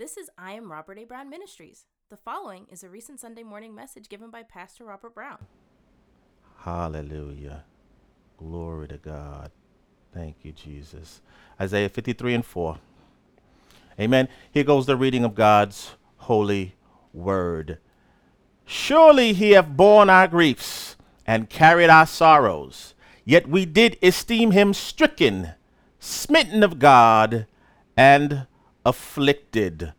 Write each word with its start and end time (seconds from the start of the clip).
This 0.00 0.16
is 0.16 0.30
I 0.38 0.52
Am 0.52 0.72
Robert 0.72 0.98
A. 0.98 1.04
Brown 1.04 1.28
Ministries. 1.28 1.84
The 2.08 2.16
following 2.16 2.64
is 2.70 2.82
a 2.82 2.88
recent 2.88 3.20
Sunday 3.20 3.42
morning 3.42 3.74
message 3.74 4.08
given 4.08 4.30
by 4.30 4.42
Pastor 4.42 4.86
Robert 4.86 5.14
Brown. 5.14 5.36
Hallelujah. 6.60 7.64
Glory 8.38 8.88
to 8.88 8.96
God. 8.96 9.50
Thank 10.14 10.36
you, 10.42 10.52
Jesus. 10.52 11.20
Isaiah 11.60 11.90
53 11.90 12.32
and 12.32 12.46
4. 12.46 12.78
Amen. 14.00 14.28
Here 14.50 14.64
goes 14.64 14.86
the 14.86 14.96
reading 14.96 15.22
of 15.22 15.34
God's 15.34 15.90
holy 16.16 16.76
word. 17.12 17.76
Surely 18.64 19.34
he 19.34 19.50
hath 19.50 19.68
borne 19.68 20.08
our 20.08 20.28
griefs 20.28 20.96
and 21.26 21.50
carried 21.50 21.90
our 21.90 22.06
sorrows, 22.06 22.94
yet 23.26 23.50
we 23.50 23.66
did 23.66 23.98
esteem 24.02 24.52
him 24.52 24.72
stricken, 24.72 25.50
smitten 25.98 26.62
of 26.62 26.78
God, 26.78 27.46
and 27.98 28.46
afflicted. 28.84 29.92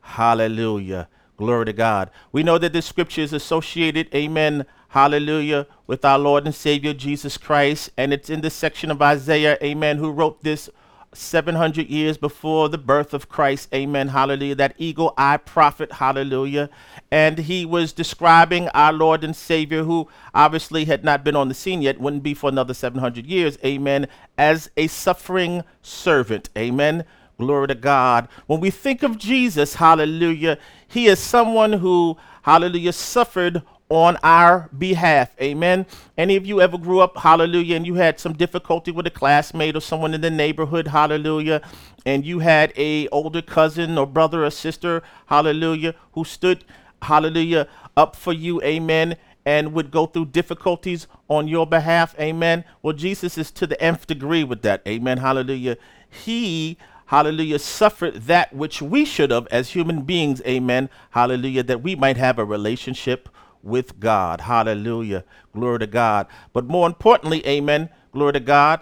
Hallelujah. 0.00 1.08
Glory 1.36 1.66
to 1.66 1.72
God. 1.72 2.10
We 2.32 2.42
know 2.42 2.58
that 2.58 2.72
this 2.72 2.86
scripture 2.86 3.20
is 3.20 3.32
associated, 3.32 4.12
amen, 4.14 4.66
hallelujah, 4.88 5.66
with 5.86 6.04
our 6.04 6.18
Lord 6.18 6.46
and 6.46 6.54
Savior 6.54 6.92
Jesus 6.92 7.38
Christ. 7.38 7.90
And 7.96 8.12
it's 8.12 8.28
in 8.28 8.40
the 8.40 8.50
section 8.50 8.90
of 8.90 9.00
Isaiah, 9.00 9.56
amen, 9.62 9.98
who 9.98 10.10
wrote 10.10 10.42
this 10.42 10.68
700 11.14 11.88
years 11.88 12.18
before 12.18 12.68
the 12.68 12.78
birth 12.78 13.14
of 13.14 13.28
Christ, 13.28 13.72
amen, 13.72 14.08
hallelujah, 14.08 14.56
that 14.56 14.74
eagle 14.78 15.14
eye 15.16 15.38
prophet, 15.38 15.92
hallelujah. 15.92 16.68
And 17.10 17.38
he 17.38 17.64
was 17.64 17.92
describing 17.92 18.68
our 18.68 18.92
Lord 18.92 19.24
and 19.24 19.34
Savior, 19.34 19.84
who 19.84 20.08
obviously 20.34 20.84
had 20.84 21.04
not 21.04 21.24
been 21.24 21.36
on 21.36 21.48
the 21.48 21.54
scene 21.54 21.82
yet, 21.82 22.00
wouldn't 22.00 22.22
be 22.22 22.34
for 22.34 22.50
another 22.50 22.74
700 22.74 23.26
years, 23.26 23.58
amen, 23.64 24.06
as 24.36 24.70
a 24.76 24.86
suffering 24.86 25.62
servant, 25.82 26.50
amen. 26.56 27.04
Glory 27.38 27.68
to 27.68 27.74
God. 27.76 28.26
When 28.48 28.58
we 28.58 28.70
think 28.70 29.04
of 29.04 29.16
Jesus, 29.16 29.74
hallelujah, 29.76 30.58
he 30.88 31.06
is 31.06 31.20
someone 31.20 31.74
who, 31.74 32.16
hallelujah, 32.42 32.92
suffered 32.92 33.62
on 33.88 34.18
our 34.24 34.68
behalf. 34.76 35.30
Amen. 35.40 35.86
Any 36.16 36.34
of 36.34 36.44
you 36.44 36.60
ever 36.60 36.76
grew 36.76 36.98
up, 36.98 37.16
hallelujah, 37.16 37.76
and 37.76 37.86
you 37.86 37.94
had 37.94 38.18
some 38.18 38.32
difficulty 38.32 38.90
with 38.90 39.06
a 39.06 39.10
classmate 39.10 39.76
or 39.76 39.80
someone 39.80 40.14
in 40.14 40.20
the 40.20 40.32
neighborhood, 40.32 40.88
hallelujah, 40.88 41.62
and 42.04 42.26
you 42.26 42.40
had 42.40 42.72
a 42.76 43.06
older 43.10 43.40
cousin 43.40 43.96
or 43.96 44.06
brother 44.06 44.44
or 44.44 44.50
sister, 44.50 45.00
hallelujah, 45.26 45.94
who 46.12 46.24
stood, 46.24 46.64
hallelujah, 47.02 47.68
up 47.96 48.16
for 48.16 48.32
you, 48.32 48.60
amen, 48.62 49.16
and 49.46 49.72
would 49.72 49.92
go 49.92 50.06
through 50.06 50.26
difficulties 50.26 51.06
on 51.28 51.46
your 51.46 51.68
behalf, 51.68 52.18
amen. 52.18 52.64
Well, 52.82 52.94
Jesus 52.94 53.38
is 53.38 53.52
to 53.52 53.66
the 53.68 53.80
nth 53.80 54.08
degree 54.08 54.42
with 54.42 54.62
that, 54.62 54.82
amen, 54.88 55.18
hallelujah. 55.18 55.76
He 56.10 56.76
hallelujah, 57.08 57.58
suffered 57.58 58.14
that 58.14 58.52
which 58.54 58.82
we 58.82 59.04
should 59.04 59.30
have 59.30 59.46
as 59.48 59.70
human 59.70 60.02
beings, 60.02 60.42
amen, 60.46 60.90
hallelujah, 61.10 61.62
that 61.62 61.82
we 61.82 61.96
might 61.96 62.18
have 62.18 62.38
a 62.38 62.44
relationship 62.44 63.28
with 63.62 63.98
God, 63.98 64.42
hallelujah, 64.42 65.24
glory 65.54 65.80
to 65.80 65.86
God. 65.86 66.26
But 66.52 66.66
more 66.66 66.86
importantly, 66.86 67.44
amen, 67.46 67.88
glory 68.12 68.34
to 68.34 68.40
God, 68.40 68.80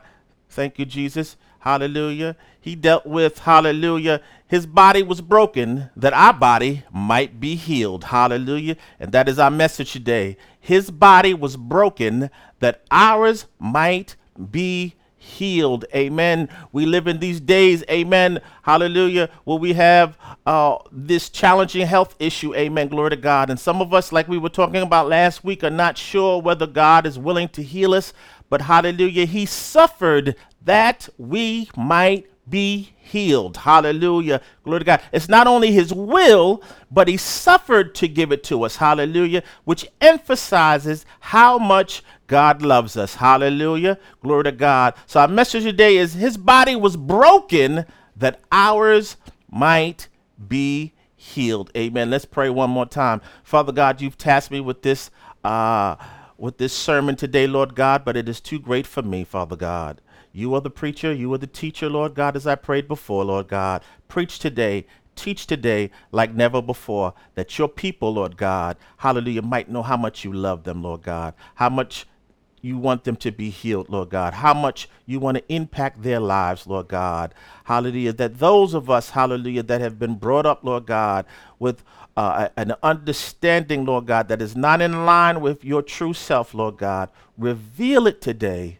thank 0.48 0.76
you, 0.78 0.84
Jesus, 0.84 1.36
hallelujah. 1.60 2.36
He 2.60 2.74
dealt 2.74 3.06
with, 3.06 3.38
hallelujah, 3.40 4.20
his 4.48 4.66
body 4.66 5.04
was 5.04 5.20
broken 5.20 5.90
that 5.94 6.12
our 6.12 6.32
body 6.32 6.82
might 6.92 7.38
be 7.38 7.54
healed, 7.54 8.04
hallelujah, 8.04 8.76
and 8.98 9.12
that 9.12 9.28
is 9.28 9.38
our 9.38 9.52
message 9.52 9.92
today. 9.92 10.36
His 10.58 10.90
body 10.90 11.32
was 11.32 11.56
broken 11.56 12.30
that 12.58 12.82
ours 12.90 13.46
might 13.60 14.16
be 14.50 14.96
healed. 15.26 15.84
Amen. 15.94 16.48
We 16.72 16.86
live 16.86 17.06
in 17.06 17.18
these 17.18 17.40
days, 17.40 17.84
amen. 17.90 18.40
Hallelujah, 18.62 19.28
where 19.44 19.58
we 19.58 19.74
have 19.74 20.16
uh, 20.46 20.78
this 20.92 21.28
challenging 21.28 21.86
health 21.86 22.14
issue. 22.18 22.54
Amen. 22.54 22.88
Glory 22.88 23.10
to 23.10 23.16
God. 23.16 23.50
And 23.50 23.58
some 23.58 23.82
of 23.82 23.92
us, 23.92 24.12
like 24.12 24.28
we 24.28 24.38
were 24.38 24.48
talking 24.48 24.82
about 24.82 25.08
last 25.08 25.44
week, 25.44 25.64
are 25.64 25.70
not 25.70 25.98
sure 25.98 26.40
whether 26.40 26.66
God 26.66 27.06
is 27.06 27.18
willing 27.18 27.48
to 27.50 27.62
heal 27.62 27.92
us. 27.92 28.12
But 28.48 28.62
hallelujah, 28.62 29.26
He 29.26 29.44
suffered 29.44 30.36
that 30.64 31.08
we 31.18 31.68
might 31.76 32.26
be 32.48 32.92
healed. 32.98 33.56
Hallelujah. 33.56 34.40
Glory 34.64 34.80
to 34.80 34.84
God. 34.84 35.02
It's 35.12 35.28
not 35.28 35.46
only 35.46 35.72
his 35.72 35.92
will, 35.92 36.62
but 36.90 37.08
he 37.08 37.16
suffered 37.16 37.94
to 37.96 38.08
give 38.08 38.32
it 38.32 38.44
to 38.44 38.62
us. 38.64 38.76
Hallelujah. 38.76 39.42
Which 39.64 39.88
emphasizes 40.00 41.06
how 41.20 41.58
much 41.58 42.02
God 42.26 42.62
loves 42.62 42.96
us. 42.96 43.16
Hallelujah. 43.16 43.98
Glory 44.20 44.44
to 44.44 44.52
God. 44.52 44.94
So 45.06 45.20
our 45.20 45.28
message 45.28 45.64
today 45.64 45.96
is 45.96 46.14
his 46.14 46.36
body 46.36 46.76
was 46.76 46.96
broken 46.96 47.84
that 48.16 48.40
ours 48.50 49.16
might 49.50 50.08
be 50.48 50.92
healed. 51.14 51.70
Amen. 51.76 52.10
Let's 52.10 52.24
pray 52.24 52.50
one 52.50 52.70
more 52.70 52.86
time. 52.86 53.20
Father 53.42 53.72
God, 53.72 54.00
you've 54.00 54.18
tasked 54.18 54.50
me 54.50 54.60
with 54.60 54.82
this 54.82 55.10
uh 55.44 55.96
with 56.38 56.58
this 56.58 56.72
sermon 56.72 57.16
today, 57.16 57.46
Lord 57.46 57.74
God, 57.74 58.04
but 58.04 58.16
it 58.16 58.28
is 58.28 58.40
too 58.40 58.58
great 58.58 58.86
for 58.86 59.02
me, 59.02 59.24
Father 59.24 59.56
God. 59.56 60.02
You 60.32 60.54
are 60.54 60.60
the 60.60 60.70
preacher, 60.70 61.12
you 61.14 61.32
are 61.32 61.38
the 61.38 61.46
teacher, 61.46 61.88
Lord 61.88 62.14
God, 62.14 62.36
as 62.36 62.46
I 62.46 62.56
prayed 62.56 62.86
before, 62.88 63.24
Lord 63.24 63.48
God. 63.48 63.82
Preach 64.06 64.38
today, 64.38 64.86
teach 65.14 65.46
today 65.46 65.90
like 66.12 66.34
never 66.34 66.60
before, 66.60 67.14
that 67.36 67.58
your 67.58 67.68
people, 67.68 68.12
Lord 68.12 68.36
God, 68.36 68.76
hallelujah, 68.98 69.40
might 69.40 69.70
know 69.70 69.82
how 69.82 69.96
much 69.96 70.24
you 70.24 70.32
love 70.34 70.64
them, 70.64 70.82
Lord 70.82 71.02
God, 71.02 71.32
how 71.54 71.70
much 71.70 72.06
you 72.66 72.76
want 72.76 73.04
them 73.04 73.14
to 73.14 73.30
be 73.30 73.48
healed, 73.48 73.88
Lord 73.88 74.10
God, 74.10 74.34
how 74.34 74.52
much 74.52 74.88
you 75.06 75.20
want 75.20 75.36
to 75.36 75.52
impact 75.52 76.02
their 76.02 76.18
lives, 76.18 76.66
Lord 76.66 76.88
God. 76.88 77.32
Hallelujah. 77.64 78.12
That 78.12 78.40
those 78.40 78.74
of 78.74 78.90
us, 78.90 79.10
hallelujah, 79.10 79.62
that 79.62 79.80
have 79.80 80.00
been 80.00 80.16
brought 80.16 80.46
up, 80.46 80.64
Lord 80.64 80.84
God, 80.84 81.26
with 81.60 81.84
uh, 82.16 82.48
an 82.56 82.74
understanding, 82.82 83.84
Lord 83.84 84.06
God, 84.06 84.26
that 84.28 84.42
is 84.42 84.56
not 84.56 84.82
in 84.82 85.06
line 85.06 85.40
with 85.40 85.64
your 85.64 85.80
true 85.80 86.12
self, 86.12 86.54
Lord 86.54 86.76
God, 86.76 87.08
reveal 87.38 88.08
it 88.08 88.20
today 88.20 88.78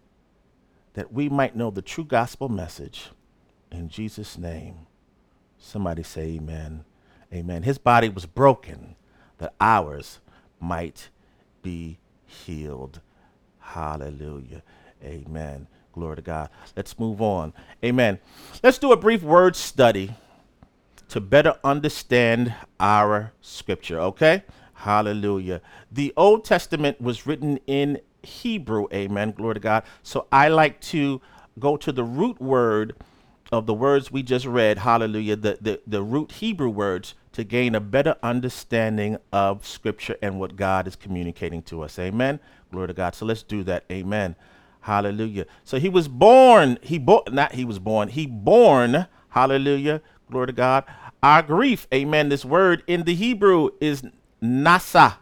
that 0.94 1.12
we 1.12 1.28
might 1.28 1.54
know 1.54 1.70
the 1.70 1.82
true 1.82 2.04
gospel 2.04 2.48
message. 2.48 3.10
In 3.70 3.88
Jesus' 3.88 4.36
name, 4.36 4.86
somebody 5.58 6.02
say 6.02 6.22
amen. 6.36 6.84
Amen. 7.32 7.62
His 7.62 7.78
body 7.78 8.08
was 8.08 8.26
broken 8.26 8.96
that 9.38 9.54
ours 9.60 10.18
might 10.58 11.10
be 11.62 11.98
healed. 12.24 13.00
Hallelujah. 13.66 14.62
Amen. 15.02 15.66
Glory 15.92 16.16
to 16.16 16.22
God. 16.22 16.50
Let's 16.76 16.98
move 16.98 17.20
on. 17.20 17.52
Amen. 17.84 18.18
Let's 18.62 18.78
do 18.78 18.92
a 18.92 18.96
brief 18.96 19.22
word 19.22 19.56
study 19.56 20.14
to 21.08 21.20
better 21.20 21.56
understand 21.64 22.54
our 22.78 23.32
scripture, 23.40 24.00
okay? 24.00 24.44
Hallelujah. 24.74 25.60
The 25.90 26.12
Old 26.16 26.44
Testament 26.44 27.00
was 27.00 27.26
written 27.26 27.58
in 27.66 28.00
Hebrew. 28.22 28.86
Amen. 28.92 29.32
Glory 29.32 29.54
to 29.54 29.60
God. 29.60 29.84
So 30.02 30.26
I 30.30 30.48
like 30.48 30.80
to 30.82 31.20
go 31.58 31.76
to 31.76 31.92
the 31.92 32.04
root 32.04 32.40
word 32.40 32.94
of 33.52 33.66
the 33.66 33.74
words 33.74 34.10
we 34.10 34.22
just 34.22 34.46
read. 34.46 34.78
Hallelujah. 34.78 35.36
The, 35.36 35.58
the, 35.60 35.80
the 35.86 36.02
root 36.02 36.32
Hebrew 36.32 36.68
words 36.68 37.14
to 37.32 37.44
gain 37.44 37.74
a 37.74 37.80
better 37.80 38.16
understanding 38.22 39.18
of 39.32 39.66
Scripture 39.66 40.16
and 40.22 40.40
what 40.40 40.56
God 40.56 40.88
is 40.88 40.96
communicating 40.96 41.62
to 41.64 41.82
us. 41.82 41.98
Amen. 41.98 42.40
Glory 42.70 42.88
to 42.88 42.94
God. 42.94 43.14
So 43.14 43.26
let's 43.26 43.42
do 43.42 43.62
that. 43.64 43.84
Amen. 43.90 44.36
Hallelujah. 44.80 45.46
So 45.64 45.78
he 45.78 45.88
was 45.88 46.06
born, 46.06 46.78
he 46.80 46.98
born, 46.98 47.22
not 47.32 47.52
he 47.52 47.64
was 47.64 47.80
born, 47.80 48.08
he 48.08 48.26
born, 48.26 49.08
hallelujah, 49.30 50.00
glory 50.30 50.46
to 50.46 50.52
God. 50.52 50.84
Our 51.24 51.42
grief, 51.42 51.88
amen. 51.92 52.28
This 52.28 52.44
word 52.44 52.84
in 52.86 53.02
the 53.02 53.14
Hebrew 53.14 53.70
is 53.80 54.04
nasa, 54.40 55.16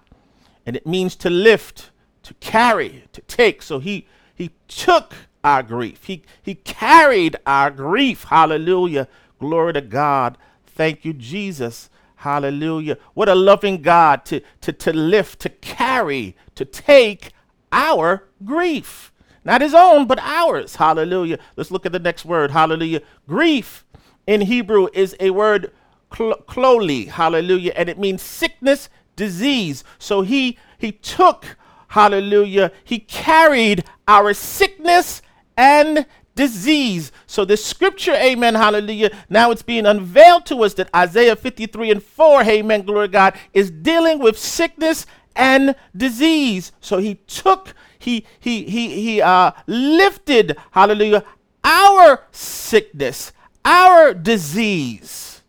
and 0.66 0.76
it 0.76 0.86
means 0.86 1.16
to 1.16 1.30
lift, 1.30 1.90
to 2.24 2.34
carry, 2.34 3.04
to 3.12 3.22
take. 3.22 3.62
So 3.62 3.78
he 3.78 4.06
he 4.34 4.50
took 4.68 5.14
our 5.42 5.62
grief. 5.62 6.04
He 6.04 6.24
he 6.42 6.56
carried 6.56 7.36
our 7.46 7.70
grief. 7.70 8.24
Hallelujah. 8.24 9.08
Glory 9.38 9.72
to 9.72 9.80
God. 9.80 10.36
Thank 10.66 11.06
you, 11.06 11.14
Jesus. 11.14 11.88
Hallelujah. 12.24 12.96
What 13.12 13.28
a 13.28 13.34
loving 13.34 13.82
God 13.82 14.24
to, 14.24 14.40
to, 14.62 14.72
to 14.72 14.94
lift, 14.94 15.40
to 15.40 15.50
carry, 15.50 16.34
to 16.54 16.64
take 16.64 17.32
our 17.70 18.24
grief. 18.44 19.12
Not 19.44 19.60
his 19.60 19.74
own, 19.74 20.06
but 20.06 20.18
ours. 20.20 20.76
Hallelujah. 20.76 21.38
Let's 21.56 21.70
look 21.70 21.84
at 21.84 21.92
the 21.92 21.98
next 21.98 22.24
word. 22.24 22.50
Hallelujah. 22.50 23.02
Grief 23.28 23.84
in 24.26 24.40
Hebrew 24.40 24.88
is 24.94 25.14
a 25.20 25.30
word 25.30 25.70
kloli. 26.10 27.08
Hallelujah. 27.08 27.74
And 27.76 27.90
it 27.90 27.98
means 27.98 28.22
sickness, 28.22 28.88
disease. 29.16 29.84
So 29.98 30.22
he 30.22 30.58
he 30.78 30.92
took 30.92 31.58
Hallelujah. 31.88 32.72
He 32.82 32.98
carried 32.98 33.84
our 34.08 34.34
sickness 34.34 35.22
and 35.56 36.06
disease. 36.34 37.12
So 37.26 37.44
the 37.44 37.56
scripture, 37.56 38.14
amen, 38.14 38.54
hallelujah, 38.54 39.10
now 39.28 39.50
it's 39.50 39.62
being 39.62 39.86
unveiled 39.86 40.46
to 40.46 40.64
us 40.64 40.74
that 40.74 40.90
Isaiah 40.94 41.36
53 41.36 41.90
and 41.90 42.02
4, 42.02 42.42
amen, 42.42 42.82
glory 42.82 43.08
God, 43.08 43.34
is 43.52 43.70
dealing 43.70 44.18
with 44.18 44.38
sickness 44.38 45.06
and 45.36 45.74
disease. 45.96 46.72
So 46.80 46.98
he 46.98 47.16
took, 47.26 47.74
he 47.98 48.26
he 48.38 48.64
he 48.64 49.00
he 49.00 49.22
uh 49.22 49.52
lifted, 49.66 50.56
hallelujah, 50.72 51.24
our 51.62 52.22
sickness, 52.30 53.32
our 53.64 54.14
disease. 54.14 55.42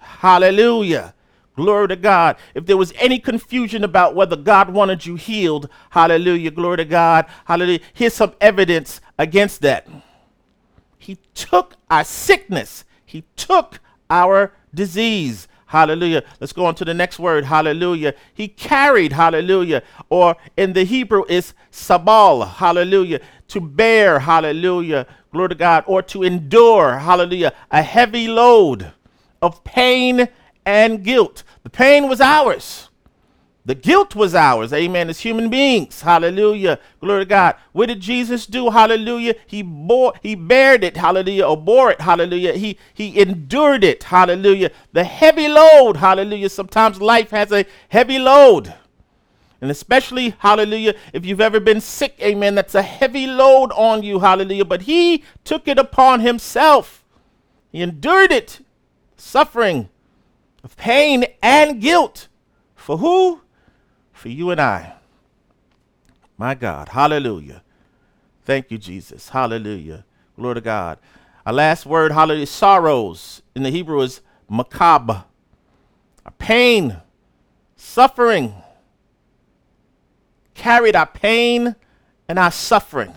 Hallelujah. 0.00 1.14
Glory 1.56 1.88
to 1.88 1.96
God. 1.96 2.36
If 2.54 2.64
there 2.66 2.76
was 2.76 2.92
any 2.96 3.18
confusion 3.18 3.84
about 3.84 4.14
whether 4.14 4.36
God 4.36 4.70
wanted 4.70 5.04
you 5.04 5.16
healed, 5.16 5.68
hallelujah, 5.90 6.50
glory 6.50 6.78
to 6.78 6.84
God, 6.84 7.26
hallelujah, 7.44 7.80
here's 7.92 8.14
some 8.14 8.32
evidence 8.40 9.00
against 9.18 9.60
that. 9.62 9.86
He 11.02 11.18
took 11.34 11.74
our 11.90 12.04
sickness, 12.04 12.84
He 13.04 13.24
took 13.34 13.80
our 14.08 14.52
disease. 14.72 15.48
Hallelujah. 15.66 16.22
Let's 16.38 16.52
go 16.52 16.66
on 16.66 16.74
to 16.76 16.84
the 16.84 16.92
next 16.92 17.18
word. 17.18 17.46
Hallelujah. 17.46 18.12
He 18.34 18.46
carried, 18.46 19.14
hallelujah, 19.14 19.82
or 20.10 20.36
in 20.54 20.74
the 20.74 20.84
Hebrew 20.84 21.24
is 21.30 21.54
sabal, 21.72 22.46
hallelujah, 22.46 23.20
to 23.48 23.60
bear, 23.60 24.18
hallelujah, 24.18 25.06
glory 25.32 25.48
to 25.48 25.54
God, 25.54 25.84
or 25.86 26.02
to 26.02 26.22
endure, 26.22 26.98
hallelujah, 26.98 27.54
a 27.70 27.80
heavy 27.80 28.28
load 28.28 28.92
of 29.40 29.64
pain 29.64 30.28
and 30.66 31.02
guilt. 31.02 31.42
The 31.62 31.70
pain 31.70 32.06
was 32.06 32.20
ours. 32.20 32.90
The 33.64 33.76
guilt 33.76 34.16
was 34.16 34.34
ours, 34.34 34.72
amen, 34.72 35.08
as 35.08 35.20
human 35.20 35.48
beings. 35.48 36.00
Hallelujah. 36.00 36.80
Glory 37.00 37.20
to 37.20 37.28
God. 37.28 37.54
What 37.70 37.86
did 37.86 38.00
Jesus 38.00 38.44
do? 38.44 38.70
Hallelujah. 38.70 39.36
He 39.46 39.62
bore, 39.62 40.14
he 40.20 40.34
bared 40.34 40.82
it, 40.82 40.96
hallelujah, 40.96 41.46
or 41.46 41.56
bore 41.56 41.92
it, 41.92 42.00
hallelujah. 42.00 42.54
He 42.54 42.76
he 42.92 43.20
endured 43.20 43.84
it, 43.84 44.02
hallelujah. 44.02 44.72
The 44.92 45.04
heavy 45.04 45.46
load, 45.46 45.98
hallelujah. 45.98 46.48
Sometimes 46.48 47.00
life 47.00 47.30
has 47.30 47.52
a 47.52 47.64
heavy 47.88 48.18
load. 48.18 48.74
And 49.60 49.70
especially, 49.70 50.34
hallelujah, 50.40 50.94
if 51.12 51.24
you've 51.24 51.40
ever 51.40 51.60
been 51.60 51.80
sick, 51.80 52.16
amen, 52.20 52.56
that's 52.56 52.74
a 52.74 52.82
heavy 52.82 53.28
load 53.28 53.70
on 53.76 54.02
you, 54.02 54.18
hallelujah. 54.18 54.64
But 54.64 54.82
he 54.82 55.22
took 55.44 55.68
it 55.68 55.78
upon 55.78 56.18
himself. 56.18 57.04
He 57.70 57.80
endured 57.80 58.32
it, 58.32 58.58
suffering, 59.16 59.88
of 60.64 60.76
pain 60.76 61.26
and 61.40 61.80
guilt. 61.80 62.26
For 62.74 62.98
who? 62.98 63.41
For 64.22 64.28
you 64.28 64.52
and 64.52 64.60
I. 64.60 64.92
My 66.38 66.54
God. 66.54 66.90
Hallelujah. 66.90 67.64
Thank 68.44 68.70
you, 68.70 68.78
Jesus. 68.78 69.30
Hallelujah. 69.30 70.04
Glory 70.36 70.54
to 70.54 70.60
God. 70.60 70.98
Our 71.44 71.52
last 71.52 71.86
word, 71.86 72.12
hallelujah, 72.12 72.46
sorrows 72.46 73.42
in 73.56 73.64
the 73.64 73.70
Hebrew 73.70 74.00
is 74.00 74.20
macabre. 74.48 75.24
Pain, 76.38 76.98
suffering. 77.74 78.54
Carried 80.54 80.94
our 80.94 81.06
pain 81.06 81.74
and 82.28 82.38
our 82.38 82.52
suffering. 82.52 83.14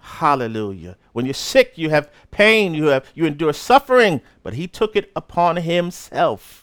Hallelujah. 0.00 0.96
When 1.12 1.24
you're 1.24 1.34
sick, 1.34 1.74
you 1.76 1.90
have 1.90 2.10
pain, 2.32 2.74
you 2.74 2.86
have 2.86 3.06
you 3.14 3.26
endure 3.26 3.52
suffering, 3.52 4.22
but 4.42 4.54
he 4.54 4.66
took 4.66 4.96
it 4.96 5.12
upon 5.14 5.54
himself. 5.54 6.59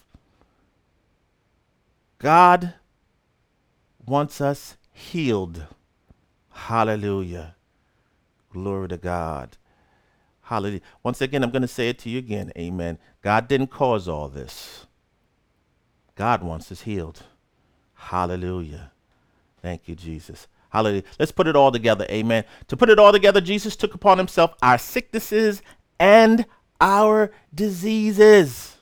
God 2.20 2.74
wants 4.06 4.42
us 4.42 4.78
healed. 4.92 5.66
Hallelujah. 6.52 7.56
Glory 8.50 8.88
to 8.88 8.98
God. 8.98 9.58
Hallelujah. 10.44 10.82
Once 11.04 11.22
again, 11.22 11.44
I'm 11.44 11.52
going 11.52 11.62
to 11.62 11.68
say 11.68 11.90
it 11.90 12.00
to 12.00 12.10
you 12.10 12.18
again. 12.20 12.52
Amen. 12.58 12.98
God 13.22 13.48
didn't 13.48 13.68
cause 13.68 14.08
all 14.08 14.30
this. 14.30 14.86
God 16.16 16.42
wants 16.42 16.72
us 16.72 16.82
healed. 16.82 17.24
Hallelujah. 17.94 18.92
Thank 19.62 19.88
you, 19.88 19.96
Jesus. 19.96 20.48
Hallelujah. 20.70 21.04
Let's 21.20 21.32
put 21.32 21.48
it 21.48 21.56
all 21.56 21.72
together. 21.72 22.06
Amen. 22.10 22.44
To 22.70 22.78
put 22.78 22.90
it 22.90 22.98
all 22.98 23.12
together, 23.12 23.42
Jesus 23.42 23.76
took 23.76 23.94
upon 23.94 24.18
himself 24.18 24.54
our 24.62 24.78
sicknesses 24.78 25.62
and 26.00 26.46
our 26.80 27.32
diseases. 27.54 28.78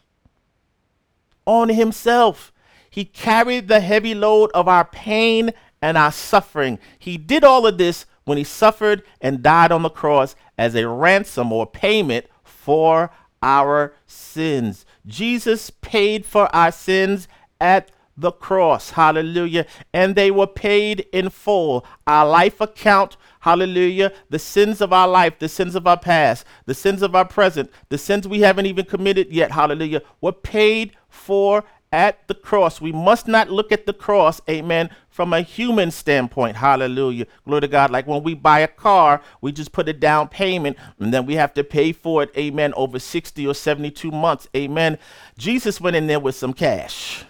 On 1.45 1.69
himself. 1.69 2.53
He 2.95 3.03
carried 3.03 3.67
the 3.67 3.81
heavy 3.81 4.15
load 4.15 4.51
of 4.53 4.69
our 4.69 4.85
pain 4.85 5.51
and 5.81 5.97
our 5.97 6.13
suffering. 6.13 6.79
He 6.97 7.17
did 7.17 7.43
all 7.43 7.67
of 7.67 7.77
this 7.77 8.05
when 8.23 8.37
he 8.37 8.45
suffered 8.45 9.03
and 9.19 9.43
died 9.43 9.73
on 9.73 9.81
the 9.81 9.89
cross 9.89 10.33
as 10.57 10.75
a 10.75 10.87
ransom 10.87 11.51
or 11.51 11.67
payment 11.67 12.27
for 12.45 13.11
our 13.43 13.93
sins. 14.07 14.85
Jesus 15.05 15.71
paid 15.71 16.25
for 16.25 16.47
our 16.55 16.71
sins 16.71 17.27
at 17.59 17.91
the 18.15 18.31
cross. 18.31 18.91
Hallelujah. 18.91 19.65
And 19.93 20.15
they 20.15 20.31
were 20.31 20.47
paid 20.47 21.05
in 21.11 21.29
full. 21.31 21.85
Our 22.07 22.25
life 22.25 22.61
account, 22.61 23.17
hallelujah, 23.41 24.13
the 24.29 24.39
sins 24.39 24.79
of 24.79 24.93
our 24.93 25.09
life, 25.09 25.37
the 25.39 25.49
sins 25.49 25.75
of 25.75 25.85
our 25.85 25.99
past, 25.99 26.45
the 26.65 26.73
sins 26.73 27.01
of 27.01 27.13
our 27.13 27.25
present, 27.25 27.69
the 27.89 27.97
sins 27.97 28.25
we 28.25 28.39
haven't 28.39 28.67
even 28.67 28.85
committed 28.85 29.33
yet, 29.33 29.51
hallelujah, 29.51 30.01
were 30.21 30.31
paid 30.31 30.95
for 31.09 31.65
at 31.95 32.27
the 32.27 32.35
cross. 32.35 32.81
We 32.81 32.91
must 32.91 33.25
not 33.25 33.49
look 33.49 33.71
at 33.71 33.85
the 33.85 33.93
cross, 33.93 34.41
amen, 34.49 34.89
from 35.09 35.31
a 35.31 35.41
human 35.41 35.91
standpoint. 35.91 36.57
Hallelujah. 36.57 37.25
Glory 37.45 37.61
to 37.61 37.67
God. 37.69 37.89
Like 37.89 38.05
when 38.05 38.21
we 38.21 38.33
buy 38.33 38.59
a 38.59 38.67
car, 38.67 39.21
we 39.39 39.53
just 39.53 39.71
put 39.71 39.87
a 39.87 39.93
down 39.93 40.27
payment 40.27 40.77
and 40.99 41.13
then 41.13 41.25
we 41.25 41.35
have 41.35 41.53
to 41.53 41.63
pay 41.63 41.93
for 41.93 42.21
it, 42.21 42.31
amen, 42.37 42.73
over 42.75 42.99
60 42.99 43.47
or 43.47 43.53
72 43.53 44.11
months. 44.11 44.47
Amen. 44.55 44.97
Jesus 45.37 45.79
went 45.79 45.95
in 45.95 46.07
there 46.07 46.19
with 46.19 46.35
some 46.35 46.53
cash 46.53 47.23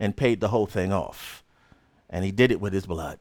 and 0.00 0.16
paid 0.16 0.40
the 0.40 0.48
whole 0.48 0.66
thing 0.66 0.92
off. 0.92 1.44
And 2.10 2.24
he 2.24 2.32
did 2.32 2.50
it 2.50 2.60
with 2.60 2.72
his 2.72 2.86
blood. 2.86 3.20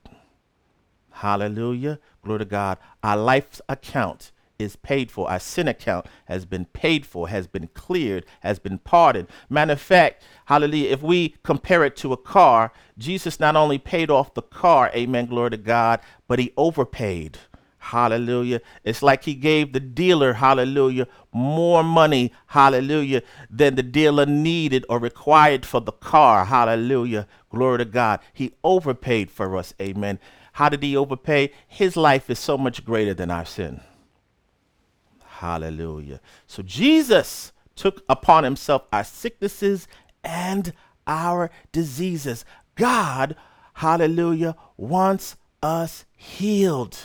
Hallelujah. 1.12 2.00
Glory 2.24 2.40
to 2.40 2.46
God. 2.46 2.80
Our 3.04 3.18
life's 3.18 3.62
account 3.70 4.32
is 4.62 4.76
paid 4.76 5.12
for. 5.12 5.30
Our 5.30 5.40
sin 5.40 5.68
account 5.68 6.06
has 6.26 6.46
been 6.46 6.66
paid 6.66 7.06
for, 7.06 7.30
has 7.30 7.48
been 7.48 7.68
cleared, 7.74 8.26
has 8.42 8.60
been 8.60 8.78
pardoned. 8.80 9.28
Matter 9.50 9.74
of 9.74 9.82
fact, 9.82 10.24
hallelujah, 10.46 10.90
if 10.90 11.02
we 11.02 11.36
compare 11.44 11.84
it 11.84 11.96
to 11.98 12.14
a 12.14 12.18
car, 12.18 12.72
Jesus 12.98 13.40
not 13.40 13.56
only 13.56 13.78
paid 13.78 14.10
off 14.10 14.34
the 14.34 14.42
car, 14.42 14.92
amen, 14.96 15.26
glory 15.28 15.52
to 15.52 15.58
God, 15.58 16.00
but 16.28 16.40
he 16.40 16.54
overpaid 16.58 17.38
Hallelujah. 17.82 18.62
It's 18.84 19.02
like 19.02 19.24
he 19.24 19.34
gave 19.34 19.74
the 19.74 19.80
dealer, 19.80 20.34
hallelujah, 20.34 21.08
more 21.34 21.84
money, 21.84 22.32
hallelujah, 22.46 23.24
than 23.50 23.74
the 23.74 23.82
dealer 23.82 24.28
needed 24.28 24.86
or 24.88 25.00
required 25.00 25.66
for 25.66 25.82
the 25.82 25.92
car. 25.92 26.46
Hallelujah. 26.46 27.28
Glory 27.50 27.80
to 27.80 27.86
God. 27.86 28.20
He 28.34 28.54
overpaid 28.64 29.32
for 29.32 29.58
us. 29.58 29.74
Amen. 29.82 30.20
How 30.54 30.70
did 30.70 30.84
he 30.84 30.96
overpay? 30.96 31.52
His 31.68 31.98
life 31.98 32.30
is 32.30 32.38
so 32.38 32.56
much 32.56 32.86
greater 32.86 33.16
than 33.16 33.32
our 33.32 33.46
sin. 33.46 33.82
Hallelujah. 35.42 36.22
So 36.46 36.62
Jesus 36.62 37.52
took 37.76 38.04
upon 38.08 38.44
himself 38.44 38.84
our 38.94 39.04
sicknesses 39.04 39.88
and 40.24 40.72
our 41.08 41.50
diseases. 41.72 42.46
God, 42.76 43.36
hallelujah, 43.74 44.56
wants 44.78 45.38
us 45.64 46.06
healed. 46.16 46.96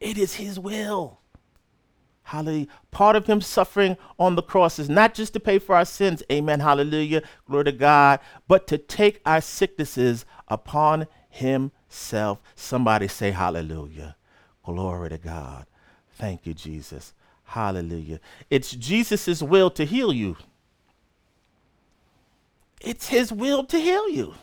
It 0.00 0.18
is 0.18 0.34
his 0.34 0.60
will. 0.60 1.20
Hallelujah. 2.24 2.66
Part 2.90 3.16
of 3.16 3.24
him 3.24 3.40
suffering 3.40 3.96
on 4.18 4.34
the 4.34 4.42
cross 4.42 4.78
is 4.78 4.90
not 4.90 5.14
just 5.14 5.32
to 5.32 5.40
pay 5.40 5.58
for 5.58 5.74
our 5.74 5.86
sins, 5.86 6.22
amen, 6.30 6.60
hallelujah, 6.60 7.22
glory 7.46 7.64
to 7.64 7.72
God, 7.72 8.20
but 8.46 8.66
to 8.66 8.76
take 8.76 9.22
our 9.24 9.40
sicknesses 9.40 10.26
upon 10.48 11.06
himself. 11.30 12.42
Somebody 12.54 13.08
say 13.08 13.30
hallelujah. 13.30 14.14
Glory 14.62 15.08
to 15.08 15.16
God. 15.16 15.64
Thank 16.10 16.44
you, 16.44 16.52
Jesus. 16.52 17.14
Hallelujah. 17.48 18.20
It's 18.50 18.72
Jesus' 18.72 19.42
will 19.42 19.70
to 19.70 19.86
heal 19.86 20.12
you. 20.12 20.36
It's 22.78 23.08
his 23.08 23.32
will 23.32 23.64
to 23.64 23.80
heal 23.80 24.06
you. 24.10 24.34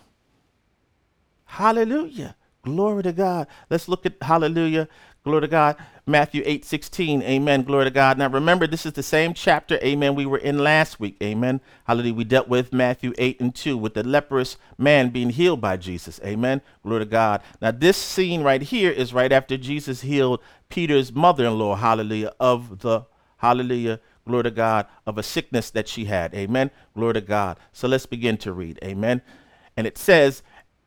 Hallelujah. 1.46 2.36
Glory 2.66 3.04
to 3.04 3.14
God. 3.14 3.48
Let's 3.70 3.88
look 3.88 4.08
at 4.08 4.16
hallelujah. 4.22 4.90
Glory 5.24 5.42
to 5.42 5.48
God. 5.48 5.78
Matthew 6.08 6.42
8 6.46 6.66
16. 6.66 7.22
Amen. 7.22 7.62
Glory 7.62 7.86
to 7.86 7.92
God. 7.92 8.18
Now 8.18 8.28
remember, 8.28 8.66
this 8.66 8.88
is 8.88 8.94
the 8.94 9.04
same 9.04 9.36
chapter, 9.36 9.80
amen, 9.84 10.16
we 10.16 10.26
were 10.26 10.40
in 10.40 10.58
last 10.60 11.00
week. 11.00 11.16
Amen. 11.22 11.62
Hallelujah. 11.86 12.16
We 12.16 12.24
dealt 12.24 12.48
with 12.48 12.74
Matthew 12.74 13.14
8 13.20 13.40
and 13.40 13.54
2 13.54 13.78
with 13.78 13.94
the 13.94 14.04
leprous 14.04 14.58
man 14.80 15.10
being 15.10 15.30
healed 15.30 15.62
by 15.62 15.78
Jesus. 15.78 16.20
Amen. 16.26 16.62
Glory 16.84 17.06
to 17.06 17.06
God. 17.06 17.42
Now, 17.62 17.70
this 17.70 17.98
scene 17.98 18.42
right 18.42 18.62
here 18.62 18.92
is 18.92 19.14
right 19.14 19.32
after 19.32 19.58
Jesus 19.58 20.02
healed 20.02 20.42
Peter's 20.70 21.14
mother 21.14 21.46
in 21.46 21.60
law. 21.60 21.76
Hallelujah. 21.76 22.34
Of 22.40 22.80
the, 22.80 23.06
hallelujah. 23.38 24.00
Glory 24.28 24.44
to 24.44 24.52
God. 24.52 24.88
Of 25.06 25.20
a 25.20 25.24
sickness 25.24 25.70
that 25.72 25.88
she 25.88 26.06
had. 26.06 26.34
Amen. 26.34 26.72
Glory 26.96 27.14
to 27.14 27.22
God. 27.22 27.60
So 27.74 27.88
let's 27.88 28.08
begin 28.08 28.38
to 28.38 28.52
read. 28.52 28.80
Amen. 28.84 29.22
And 29.78 29.86
it 29.86 29.98
says, 29.98 30.42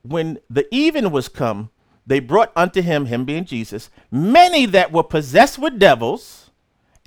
when 0.08 0.38
the 0.48 0.66
even 0.74 1.10
was 1.10 1.28
come, 1.28 1.70
they 2.06 2.20
brought 2.20 2.52
unto 2.56 2.80
him, 2.82 3.06
him 3.06 3.24
being 3.24 3.44
Jesus, 3.44 3.90
many 4.10 4.66
that 4.66 4.92
were 4.92 5.02
possessed 5.02 5.58
with 5.58 5.78
devils, 5.78 6.50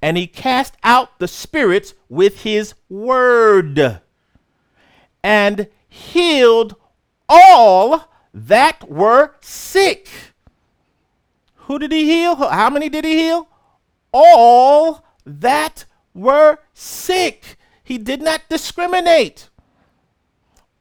and 0.02 0.18
he 0.18 0.28
cast 0.28 0.76
out 0.84 1.20
the 1.20 1.28
spirits 1.28 1.94
with 2.10 2.42
his 2.42 2.74
word 2.90 4.02
and 5.24 5.68
healed 5.88 6.76
all 7.30 8.10
that 8.34 8.90
were 8.90 9.36
sick. 9.42 10.10
Who 11.56 11.80
did 11.80 11.92
he 11.92 12.06
heal? 12.06 12.36
How 12.36 12.70
many 12.70 12.90
did 12.90 13.06
he 13.06 13.16
heal? 13.18 13.48
All 14.12 15.06
that 15.26 15.86
were 16.14 16.60
sick. 16.74 17.58
He 17.84 17.98
did 17.98 18.22
not 18.22 18.42
discriminate. 18.50 19.50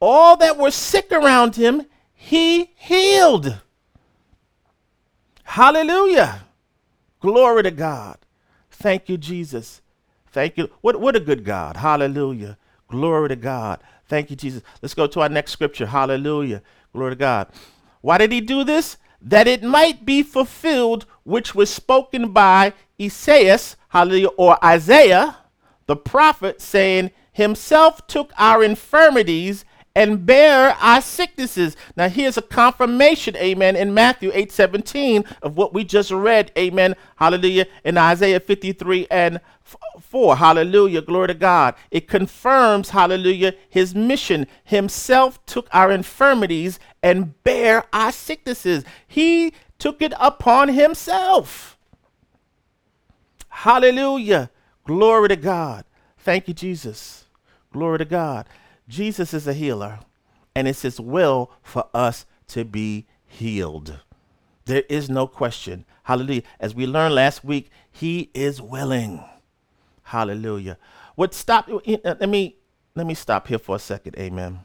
All 0.01 0.37
that 0.39 0.57
were 0.57 0.71
sick 0.71 1.13
around 1.13 1.57
him, 1.57 1.87
he 2.23 2.71
healed. 2.77 3.61
Hallelujah. 5.43 6.43
Glory 7.19 7.63
to 7.63 7.71
God. 7.71 8.19
Thank 8.71 9.09
you, 9.09 9.17
Jesus. 9.17 9.81
Thank 10.31 10.59
you. 10.59 10.69
What, 10.83 11.01
what 11.01 11.17
a 11.17 11.21
good 11.21 11.45
God. 11.47 11.79
Hallelujah. 11.79 12.59
Glory 12.89 13.31
to 13.31 13.37
God. 13.37 13.83
Thank 14.07 14.29
you, 14.29 14.37
Jesus. 14.37 14.63
Let's 14.83 14.93
go 14.93 15.07
to 15.07 15.23
our 15.23 15.31
next 15.31 15.53
scripture. 15.53 15.87
Hallelujah. 15.87 16.61
Glory 16.93 17.13
to 17.13 17.17
God. 17.17 17.49
Why 18.03 18.19
did 18.19 18.33
he 18.33 18.43
do 18.43 18.65
this? 18.65 18.99
That 19.23 19.49
it 19.49 19.63
might 19.63 20.05
be 20.05 20.23
fulfilled, 20.23 21.07
which 21.25 21.55
was 21.55 21.71
spoken 21.71 22.33
by 22.33 22.75
Esaias, 23.01 23.77
hallelujah, 23.89 24.29
or 24.37 24.63
Isaiah, 24.63 25.39
the 25.87 25.97
prophet, 25.97 26.61
saying, 26.61 27.13
Himself 27.33 28.07
took 28.07 28.31
our 28.37 28.63
infirmities 28.63 29.65
and 30.01 30.25
bear 30.25 30.71
our 30.81 31.03
sicknesses. 31.03 31.77
Now 31.95 32.09
here's 32.09 32.39
a 32.39 32.43
confirmation, 32.43 33.37
amen, 33.37 33.77
in 33.77 33.93
Matthew 33.93 34.31
8 34.33 34.51
17 34.51 35.25
of 35.43 35.59
what 35.59 35.75
we 35.75 35.85
just 35.85 36.11
read, 36.11 36.51
amen, 36.57 36.97
hallelujah, 37.17 37.67
in 37.85 37.99
Isaiah 37.99 38.41
53 38.41 39.07
and 39.11 39.41
4. 40.01 40.37
Hallelujah. 40.37 41.03
Glory 41.03 41.29
to 41.29 41.35
God. 41.35 41.75
It 41.91 42.09
confirms, 42.09 42.91
hallelujah, 42.91 43.55
his 43.69 43.95
mission. 43.95 44.47
Himself 44.65 45.45
took 45.45 45.69
our 45.71 45.91
infirmities 45.91 46.81
and 47.03 47.41
bear 47.45 47.85
our 47.93 48.11
sicknesses. 48.11 48.85
He 49.07 49.53
took 49.79 50.01
it 50.01 50.15
upon 50.19 50.69
himself. 50.69 51.79
Hallelujah. 53.51 54.51
Glory 54.85 55.29
to 55.29 55.37
God. 55.37 55.85
Thank 56.17 56.49
you, 56.49 56.55
Jesus. 56.55 57.27
Glory 57.71 57.99
to 57.99 58.07
God. 58.07 58.47
Jesus 58.91 59.33
is 59.33 59.47
a 59.47 59.55
healer, 59.55 60.01
and 60.55 60.67
it's 60.67 60.83
his 60.83 61.01
will 61.01 61.53
for 61.63 61.89
us 61.95 62.27
to 62.49 62.65
be 62.65 63.07
healed. 63.25 64.01
There 64.65 64.83
is 64.89 65.09
no 65.09 65.29
question. 65.29 65.85
Hallelujah. 66.03 66.43
As 66.59 66.75
we 66.75 66.87
learned 66.87 67.15
last 67.15 67.45
week, 67.45 67.71
he 67.91 68.31
is 68.35 68.61
willing. 68.61 69.25
Hallelujah. 70.03 70.77
What 71.15 71.35
stop 71.35 71.71
uh, 71.71 71.81
let 72.05 72.29
me 72.29 72.57
let 72.97 73.07
me 73.07 73.15
stop 73.15 73.47
here 73.47 73.61
for 73.61 73.77
a 73.77 73.79
second. 73.79 74.17
Amen. 74.19 74.61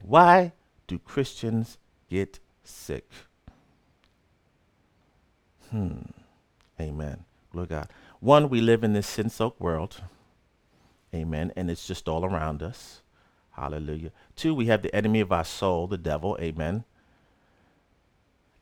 Why 0.00 0.52
do 0.86 0.98
Christians 0.98 1.76
get 2.08 2.38
sick? 2.62 3.08
Hmm. 5.70 5.98
Amen. 6.80 7.24
Glory 7.52 7.66
God. 7.66 7.88
One, 8.20 8.48
we 8.48 8.62
live 8.62 8.82
in 8.82 8.94
this 8.94 9.06
sin 9.06 9.28
soaked 9.28 9.60
world. 9.60 10.00
Amen. 11.14 11.52
And 11.54 11.70
it's 11.70 11.86
just 11.86 12.08
all 12.08 12.24
around 12.24 12.62
us. 12.62 13.02
Hallelujah. 13.52 14.10
Two, 14.34 14.54
we 14.54 14.66
have 14.66 14.82
the 14.82 14.94
enemy 14.94 15.20
of 15.20 15.30
our 15.30 15.44
soul, 15.44 15.86
the 15.86 15.96
devil. 15.96 16.36
Amen. 16.40 16.84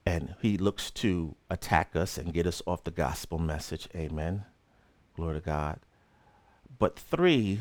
And 0.05 0.35
he 0.43 0.59
looks 0.59 0.91
to 0.91 1.35
attack 1.49 1.97
us 1.97 2.19
and 2.19 2.35
get 2.35 2.47
us 2.47 2.61
off 2.67 2.85
the 2.85 2.91
gospel 2.91 3.39
message. 3.39 3.89
Amen. 3.95 4.45
Glory 5.17 5.37
to 5.37 5.41
God. 5.41 5.81
But 6.79 6.99
three 6.99 7.61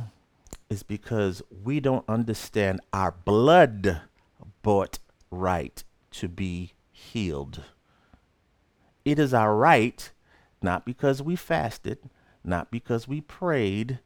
is 0.70 0.84
because 0.84 1.42
we 1.64 1.80
don't 1.80 2.08
understand 2.10 2.82
our 2.92 3.12
blood 3.12 4.02
bought 4.62 5.00
right 5.30 5.84
to 6.12 6.28
be 6.28 6.74
healed. 6.92 7.64
It 9.06 9.20
is 9.20 9.34
our 9.34 9.56
right, 9.56 10.12
not 10.62 10.86
because 10.86 11.22
we 11.22 11.36
fasted, 11.36 12.00
not 12.44 12.72
because 12.72 13.08
we 13.08 13.22
prayed, 13.22 14.00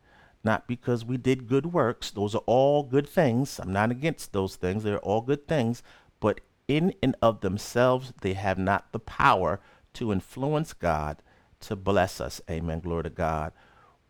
not 0.46 0.68
because 0.68 1.04
we 1.04 1.18
did 1.18 1.48
good 1.48 1.68
works. 1.68 2.12
Those 2.12 2.36
are 2.36 2.44
all 2.46 2.84
good 2.84 3.08
things. 3.08 3.60
I'm 3.60 3.74
not 3.74 3.92
against 3.92 4.32
those 4.32 4.56
things. 4.56 4.84
They're 4.84 5.00
all 5.00 5.22
good 5.22 5.48
things. 5.48 5.82
But 6.20 6.42
in 6.68 6.94
and 7.02 7.16
of 7.22 7.42
themselves, 7.42 8.14
they 8.22 8.34
have 8.34 8.58
not 8.58 8.92
the 8.92 9.00
power 9.00 9.60
to 9.96 10.12
influence 10.12 10.74
God 10.74 11.22
to 11.62 11.76
bless 11.76 12.22
us. 12.22 12.42
Amen. 12.50 12.80
Glory 12.80 13.04
to 13.04 13.10
God. 13.10 13.52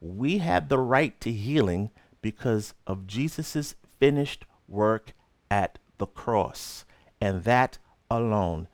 We 0.01 0.39
have 0.39 0.69
the 0.69 0.77
right 0.77 1.19
to 1.21 1.31
healing 1.31 1.91
because 2.21 2.73
of 2.85 3.07
Jesus' 3.07 3.75
finished 3.99 4.45
work 4.67 5.13
at 5.49 5.79
the 5.97 6.07
cross. 6.07 6.85
And 7.21 7.43
that 7.43 7.77
alone. 8.11 8.67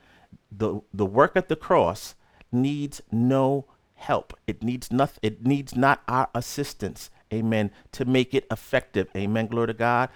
The, 0.52 0.82
the 0.94 1.06
work 1.06 1.34
at 1.36 1.48
the 1.48 1.56
cross 1.56 2.16
needs 2.52 3.02
no 3.12 3.66
help. 3.94 4.38
It 4.48 4.64
needs 4.64 4.92
nothing. 4.92 5.20
It 5.22 5.46
needs 5.46 5.76
not 5.76 6.02
our 6.08 6.30
assistance 6.34 7.10
amen, 7.34 7.72
to 7.94 8.06
make 8.06 8.34
it 8.34 8.46
effective. 8.52 9.08
Amen. 9.16 9.48
Glory 9.48 9.68
to 9.68 9.74
God. 9.74 10.10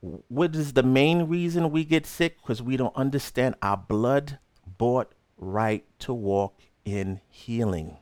What 0.00 0.54
is 0.54 0.74
the 0.74 0.82
main 0.82 1.24
reason 1.24 1.70
we 1.70 1.84
get 1.84 2.06
sick? 2.06 2.38
Because 2.40 2.62
we 2.62 2.76
don't 2.76 2.94
understand 2.96 3.56
our 3.62 3.76
blood 3.76 4.38
bought 4.78 5.12
right 5.36 5.84
to 6.00 6.14
walk 6.14 6.60
in 6.84 7.20
healing. 7.28 7.96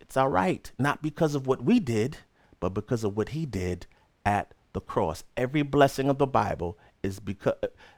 It's 0.00 0.16
our 0.16 0.28
right, 0.28 0.70
not 0.78 1.02
because 1.02 1.34
of 1.34 1.46
what 1.46 1.64
we 1.64 1.80
did, 1.80 2.18
but 2.60 2.70
because 2.70 3.04
of 3.04 3.16
what 3.16 3.30
he 3.30 3.46
did 3.46 3.86
at 4.26 4.52
the 4.72 4.80
cross. 4.80 5.24
Every 5.36 5.62
blessing 5.62 6.08
of 6.08 6.18
the 6.18 6.26
Bible 6.26 6.78
is 7.02 7.18
because 7.18 7.54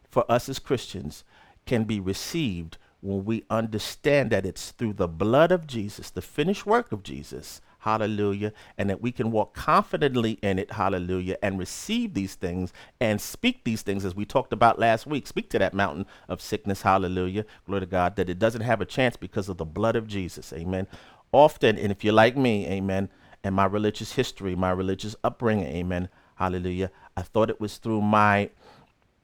for 0.09 0.31
us 0.31 0.49
as 0.49 0.59
Christians 0.59 1.25
can 1.67 1.85
be 1.85 1.99
received 1.99 2.79
when 3.01 3.25
we 3.25 3.45
understand 3.51 4.31
that 4.31 4.47
it's 4.47 4.71
through 4.71 4.95
the 4.95 5.09
blood 5.09 5.53
of 5.53 5.67
Jesus, 5.67 6.09
the 6.11 6.23
finished 6.23 6.65
work 6.65 6.93
of 6.93 7.03
Jesus, 7.03 7.61
hallelujah, 7.85 8.53
and 8.79 8.89
that 8.89 9.03
we 9.03 9.13
can 9.13 9.31
walk 9.31 9.55
confidently 9.55 10.33
in 10.43 10.59
it, 10.59 10.73
hallelujah, 10.73 11.37
and 11.43 11.59
receive 11.59 12.15
these 12.15 12.35
things 12.35 12.73
and 12.99 13.21
speak 13.21 13.63
these 13.65 13.83
things 13.83 14.05
as 14.05 14.15
we 14.15 14.25
talked 14.25 14.53
about 14.53 14.79
last 14.79 15.07
week. 15.07 15.27
Speak 15.27 15.51
to 15.51 15.59
that 15.59 15.75
mountain 15.75 16.07
of 16.29 16.41
sickness, 16.41 16.83
hallelujah, 16.83 17.45
glory 17.67 17.81
to 17.81 17.87
God, 17.87 18.17
that 18.17 18.31
it 18.31 18.39
doesn't 18.39 18.63
have 18.63 18.81
a 18.81 18.87
chance 18.87 19.17
because 19.17 19.49
of 19.49 19.59
the 19.59 19.65
blood 19.67 19.97
of 19.97 20.09
Jesus, 20.09 20.53
amen. 20.53 20.87
Often, 21.31 21.79
and 21.79 21.93
if 21.93 22.03
you're 22.03 22.15
like 22.15 22.37
me, 22.37 22.67
amen, 22.67 23.11
and 23.43 23.55
my 23.55 23.67
religious 23.67 24.13
history, 24.13 24.57
my 24.57 24.71
religious 24.71 25.15
upbringing, 25.23 25.67
amen, 25.67 26.09
hallelujah, 26.37 26.91
I 27.17 27.23
thought 27.23 27.51
it 27.51 27.61
was 27.61 27.77
through 27.77 28.01
my 28.01 28.51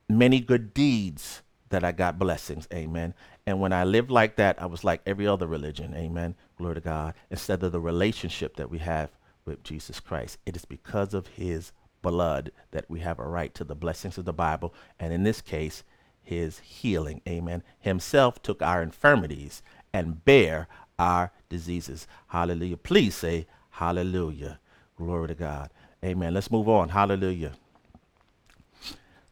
many 0.08 0.40
good 0.40 0.74
deeds 0.74 1.42
that 1.70 1.82
I 1.82 1.92
got 1.92 2.18
blessings, 2.18 2.68
amen. 2.74 3.14
And 3.46 3.58
when 3.60 3.72
I 3.72 3.84
lived 3.84 4.10
like 4.10 4.36
that, 4.36 4.60
I 4.60 4.66
was 4.66 4.84
like 4.84 5.00
every 5.06 5.26
other 5.26 5.46
religion, 5.46 5.94
amen. 5.94 6.34
Glory 6.60 6.74
to 6.74 6.80
God. 6.82 7.14
Instead 7.30 7.62
of 7.62 7.72
the 7.72 7.80
relationship 7.80 8.56
that 8.56 8.68
we 8.68 8.76
have 8.80 9.08
with 9.46 9.64
Jesus 9.64 9.98
Christ, 9.98 10.36
it 10.44 10.54
is 10.54 10.66
because 10.66 11.14
of 11.14 11.26
his 11.28 11.72
blood 12.02 12.52
that 12.72 12.84
we 12.86 13.00
have 13.00 13.18
a 13.18 13.24
right 13.24 13.54
to 13.54 13.64
the 13.64 13.74
blessings 13.74 14.18
of 14.18 14.26
the 14.26 14.34
Bible. 14.34 14.74
And 14.98 15.10
in 15.10 15.22
this 15.22 15.40
case, 15.40 15.84
his 16.22 16.58
healing, 16.58 17.22
amen. 17.26 17.62
Himself 17.78 18.42
took 18.42 18.60
our 18.60 18.82
infirmities 18.82 19.62
and 19.94 20.22
bear 20.22 20.68
our 20.98 21.32
diseases. 21.48 22.06
Hallelujah. 22.26 22.76
Please 22.76 23.14
say 23.14 23.46
hallelujah. 23.70 24.60
Glory 24.96 25.28
to 25.28 25.34
God. 25.34 25.70
Amen. 26.04 26.34
Let's 26.34 26.50
move 26.50 26.68
on. 26.68 26.90
Hallelujah. 26.90 27.52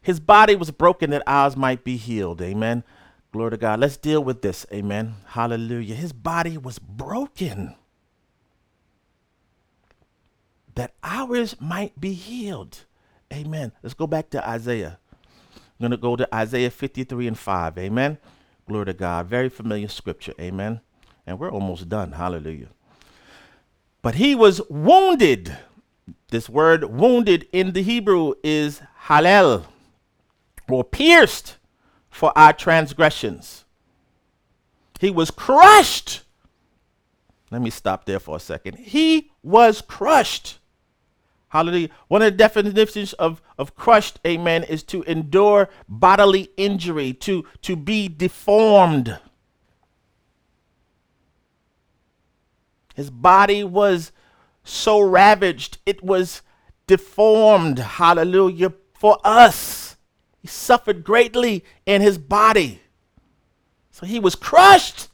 His 0.01 0.19
body 0.19 0.55
was 0.55 0.71
broken 0.71 1.11
that 1.11 1.21
ours 1.27 1.55
might 1.55 1.83
be 1.83 1.95
healed. 1.95 2.41
Amen. 2.41 2.83
Glory 3.31 3.51
to 3.51 3.57
God. 3.57 3.79
Let's 3.79 3.97
deal 3.97 4.23
with 4.23 4.41
this. 4.41 4.65
Amen. 4.73 5.15
Hallelujah. 5.27 5.95
His 5.95 6.13
body 6.13 6.57
was 6.57 6.79
broken 6.79 7.75
that 10.73 10.93
ours 11.03 11.55
might 11.59 11.99
be 11.99 12.13
healed. 12.13 12.85
Amen. 13.31 13.71
Let's 13.83 13.93
go 13.93 14.07
back 14.07 14.31
to 14.31 14.47
Isaiah. 14.47 14.97
I'm 15.55 15.83
going 15.83 15.91
to 15.91 15.97
go 15.97 16.15
to 16.15 16.33
Isaiah 16.33 16.71
53 16.71 17.27
and 17.27 17.37
5. 17.37 17.77
Amen. 17.77 18.17
Glory 18.67 18.85
to 18.85 18.93
God. 18.93 19.27
Very 19.27 19.49
familiar 19.49 19.87
scripture. 19.87 20.33
Amen. 20.39 20.81
And 21.27 21.37
we're 21.37 21.51
almost 21.51 21.87
done. 21.87 22.13
Hallelujah. 22.13 22.69
But 24.01 24.15
he 24.15 24.33
was 24.33 24.61
wounded. 24.69 25.55
This 26.29 26.49
word 26.49 26.85
wounded 26.85 27.47
in 27.51 27.73
the 27.73 27.83
Hebrew 27.83 28.33
is 28.43 28.81
halal 29.05 29.65
or 30.67 30.83
pierced 30.83 31.57
for 32.09 32.37
our 32.37 32.53
transgressions. 32.53 33.65
He 34.99 35.09
was 35.09 35.31
crushed. 35.31 36.23
Let 37.51 37.61
me 37.61 37.69
stop 37.69 38.05
there 38.05 38.19
for 38.19 38.37
a 38.37 38.39
second. 38.39 38.77
He 38.77 39.31
was 39.41 39.81
crushed. 39.81 40.59
Hallelujah. 41.49 41.89
One 42.07 42.21
of 42.21 42.31
the 42.31 42.37
definitions 42.37 43.13
of, 43.13 43.41
of 43.57 43.75
crushed, 43.75 44.19
amen, 44.25 44.63
is 44.65 44.83
to 44.83 45.01
endure 45.03 45.69
bodily 45.87 46.51
injury, 46.57 47.13
to, 47.13 47.45
to 47.63 47.75
be 47.75 48.07
deformed. 48.07 49.17
His 52.93 53.09
body 53.09 53.63
was 53.63 54.11
so 54.63 54.99
ravaged, 54.99 55.79
it 55.85 56.03
was 56.03 56.43
deformed. 56.85 57.79
Hallelujah. 57.79 58.73
For 58.93 59.17
us. 59.23 59.68
He 60.41 60.47
suffered 60.47 61.03
greatly 61.03 61.63
in 61.85 62.01
his 62.01 62.17
body. 62.17 62.81
So 63.91 64.05
he 64.05 64.19
was 64.19 64.35
crushed 64.35 65.09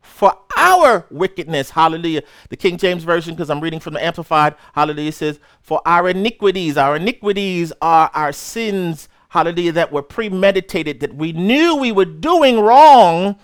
for 0.00 0.32
our 0.56 1.06
wickedness. 1.10 1.70
Hallelujah. 1.70 2.22
The 2.48 2.56
King 2.56 2.78
James 2.78 3.04
Version, 3.04 3.34
because 3.34 3.50
I'm 3.50 3.60
reading 3.60 3.80
from 3.80 3.94
the 3.94 4.04
Amplified, 4.04 4.54
hallelujah, 4.72 5.12
says, 5.12 5.40
For 5.60 5.82
our 5.84 6.08
iniquities, 6.08 6.78
our 6.78 6.96
iniquities 6.96 7.72
are 7.82 8.10
our 8.14 8.32
sins, 8.32 9.08
hallelujah, 9.30 9.72
that 9.72 9.92
were 9.92 10.02
premeditated, 10.02 11.00
that 11.00 11.14
we 11.14 11.32
knew 11.32 11.76
we 11.76 11.92
were 11.92 12.04
doing 12.04 12.60
wrong, 12.60 13.36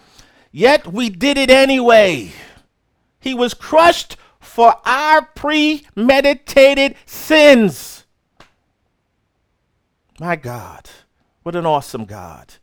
yet 0.53 0.87
we 0.87 1.11
did 1.11 1.37
it 1.37 1.51
anyway. 1.51 2.33
He 3.19 3.35
was 3.35 3.53
crushed 3.53 4.17
for 4.39 4.77
our 4.87 5.23
premeditated 5.23 6.95
sins. 7.05 8.05
My 10.19 10.37
God, 10.37 10.89
what 11.43 11.57
an 11.57 11.67
awesome 11.67 12.05
God. 12.05 12.55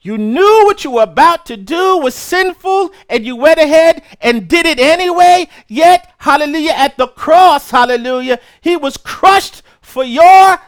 You 0.00 0.18
knew 0.18 0.64
what 0.66 0.84
you 0.84 0.90
were 0.90 1.02
about 1.02 1.46
to 1.46 1.56
do 1.56 1.96
was 1.96 2.14
sinful 2.14 2.92
and 3.08 3.24
you 3.24 3.36
went 3.36 3.58
ahead 3.58 4.02
and 4.20 4.46
did 4.46 4.66
it 4.66 4.78
anyway. 4.78 5.48
Yet, 5.66 6.12
hallelujah, 6.18 6.72
at 6.76 6.98
the 6.98 7.06
cross, 7.06 7.70
hallelujah, 7.70 8.38
he 8.60 8.76
was 8.76 8.98
crushed 8.98 9.62
for 9.80 10.04
your 10.04 10.58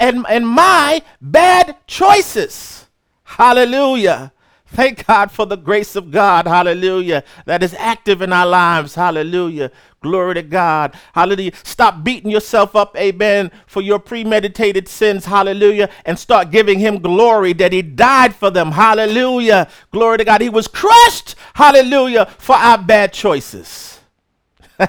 and, 0.00 0.24
and 0.28 0.48
my 0.48 1.02
bad 1.20 1.76
choices. 1.86 2.86
Hallelujah. 3.24 4.32
Thank 4.68 5.06
God 5.06 5.30
for 5.32 5.46
the 5.46 5.56
grace 5.56 5.96
of 5.96 6.10
God, 6.10 6.46
hallelujah, 6.46 7.24
that 7.46 7.62
is 7.62 7.74
active 7.78 8.22
in 8.22 8.32
our 8.32 8.46
lives, 8.46 8.96
hallelujah. 8.96 9.70
Glory 10.02 10.34
to 10.34 10.42
God, 10.42 10.94
hallelujah. 11.14 11.52
Stop 11.64 12.04
beating 12.04 12.30
yourself 12.30 12.76
up, 12.76 12.96
amen, 12.96 13.50
for 13.66 13.80
your 13.82 13.98
premeditated 13.98 14.88
sins, 14.88 15.26
hallelujah, 15.26 15.88
and 16.04 16.18
start 16.18 16.50
giving 16.50 16.80
Him 16.80 17.00
glory 17.00 17.54
that 17.54 17.72
He 17.72 17.82
died 17.82 18.34
for 18.34 18.50
them, 18.50 18.72
hallelujah. 18.72 19.68
Glory 19.92 20.18
to 20.18 20.24
God. 20.24 20.42
He 20.42 20.50
was 20.50 20.68
crushed, 20.68 21.36
hallelujah, 21.54 22.26
for 22.38 22.56
our 22.56 22.78
bad 22.78 23.12
choices. 23.12 24.00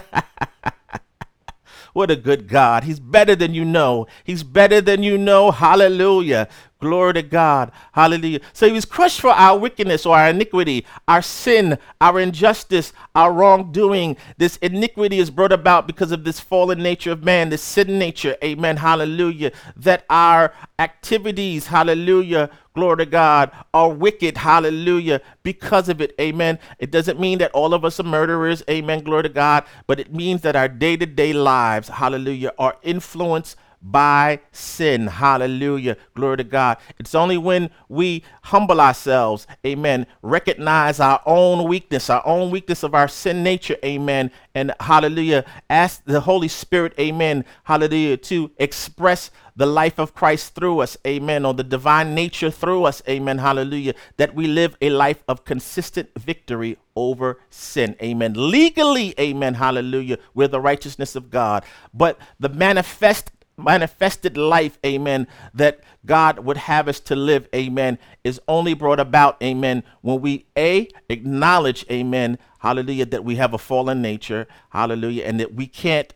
What 1.94 2.12
a 2.12 2.16
good 2.16 2.48
God. 2.48 2.86
He's 2.86 3.00
better 3.00 3.36
than 3.36 3.54
you 3.54 3.66
know. 3.66 4.08
He's 4.24 4.44
better 4.44 4.82
than 4.82 5.04
you 5.04 5.18
know. 5.18 5.52
Hallelujah. 5.52 6.48
Glory 6.80 7.14
to 7.14 7.24
God. 7.24 7.72
Hallelujah. 7.94 8.40
So 8.54 8.68
he 8.68 8.74
was 8.74 8.86
crushed 8.86 9.20
for 9.20 9.32
our 9.32 9.58
wickedness 9.58 10.06
or 10.06 10.16
our 10.16 10.30
iniquity, 10.30 10.86
our 11.08 11.24
sin, 11.24 11.80
our 12.00 12.20
injustice, 12.20 12.94
our 13.16 13.34
wrongdoing. 13.34 14.16
This 14.38 14.58
iniquity 14.58 15.18
is 15.18 15.32
brought 15.32 15.52
about 15.52 15.88
because 15.88 16.12
of 16.12 16.24
this 16.24 16.40
fallen 16.40 16.84
nature 16.84 17.12
of 17.12 17.24
man, 17.24 17.50
this 17.50 17.64
sin 17.64 17.98
nature. 17.98 18.38
Amen. 18.44 18.78
Hallelujah. 18.78 19.54
That 19.76 20.06
our 20.08 20.54
activities, 20.78 21.66
hallelujah, 21.66 22.52
glory 22.76 22.98
to 22.98 23.06
God, 23.08 23.52
are 23.74 23.90
wicked. 23.90 24.38
Hallelujah. 24.38 25.22
Because 25.42 25.90
of 25.90 26.00
it. 26.00 26.14
Amen. 26.22 26.60
It 26.78 26.92
doesn't 26.92 27.20
mean 27.20 27.40
that 27.40 27.52
all 27.54 27.74
of 27.74 27.86
us 27.86 28.00
are 28.00 28.04
murderers. 28.04 28.62
Amen. 28.70 29.04
Glory 29.04 29.24
to 29.24 29.30
God. 29.30 29.64
But 29.88 30.00
it 30.00 30.14
means 30.14 30.42
that 30.42 30.56
our 30.56 30.68
day 30.68 30.96
to 30.96 31.08
day 31.08 31.34
lives, 31.34 31.88
hallelujah, 31.88 32.52
are 32.60 32.78
influenced 32.84 33.56
by 33.92 34.40
sin. 34.52 35.08
Hallelujah. 35.08 35.98
Glory 36.16 36.38
to 36.38 36.44
God. 36.44 36.78
It's 37.00 37.16
only 37.16 37.38
when 37.38 37.70
we 37.88 38.24
humble 38.44 38.82
ourselves, 38.82 39.48
amen, 39.66 40.08
recognize 40.22 41.00
our 41.00 41.22
own 41.26 41.68
weakness, 41.68 42.10
our 42.10 42.26
own 42.26 42.52
weakness 42.52 42.84
of 42.84 42.94
our 42.94 43.08
sin 43.08 43.44
nature, 43.44 43.78
amen, 43.84 44.32
and 44.56 44.74
hallelujah, 44.80 45.46
ask 45.70 46.04
the 46.06 46.22
Holy 46.22 46.48
Spirit, 46.48 46.94
amen, 47.00 47.46
hallelujah, 47.64 48.18
to 48.18 48.52
express 48.58 49.32
the 49.56 49.66
life 49.66 50.00
of 50.00 50.14
Christ 50.14 50.54
through 50.54 50.80
us, 50.80 50.98
amen, 51.06 51.46
or 51.46 51.54
the 51.54 51.64
divine 51.64 52.14
nature 52.14 52.52
through 52.52 52.84
us, 52.86 53.02
amen, 53.08 53.40
hallelujah, 53.40 53.96
that 54.18 54.36
we 54.36 54.48
live 54.48 54.78
a 54.82 54.90
life 54.90 55.24
of 55.28 55.46
consistent 55.46 56.10
victory 56.18 56.78
over 56.96 57.40
sin, 57.50 57.96
amen. 58.02 58.34
Legally, 58.36 59.14
amen, 59.20 59.56
hallelujah, 59.56 60.18
we're 60.34 60.48
the 60.48 60.62
righteousness 60.62 61.16
of 61.16 61.30
God, 61.30 61.66
but 61.94 62.20
the 62.40 62.50
manifest 62.50 63.32
manifested 63.58 64.38
life, 64.38 64.78
amen, 64.86 65.28
that 65.54 65.80
God 66.06 66.40
would 66.40 66.58
have 66.58 66.88
us 66.88 67.00
to 67.02 67.16
live, 67.16 67.48
amen, 67.54 67.98
is 68.24 68.40
only 68.48 68.74
brought 68.74 69.00
about, 69.00 69.42
amen, 69.42 69.84
when 70.02 70.22
we 70.22 70.46
A, 70.58 70.88
acknowledge, 71.10 71.86
amen, 71.92 72.38
hallelujah, 72.60 73.06
that 73.08 73.24
we 73.24 73.36
have 73.36 73.54
a 73.54 73.58
fallen 73.58 74.02
nature, 74.02 74.48
hallelujah, 74.70 75.24
and 75.24 75.40
that 75.40 75.56
we 75.56 75.66
can't, 75.66 76.14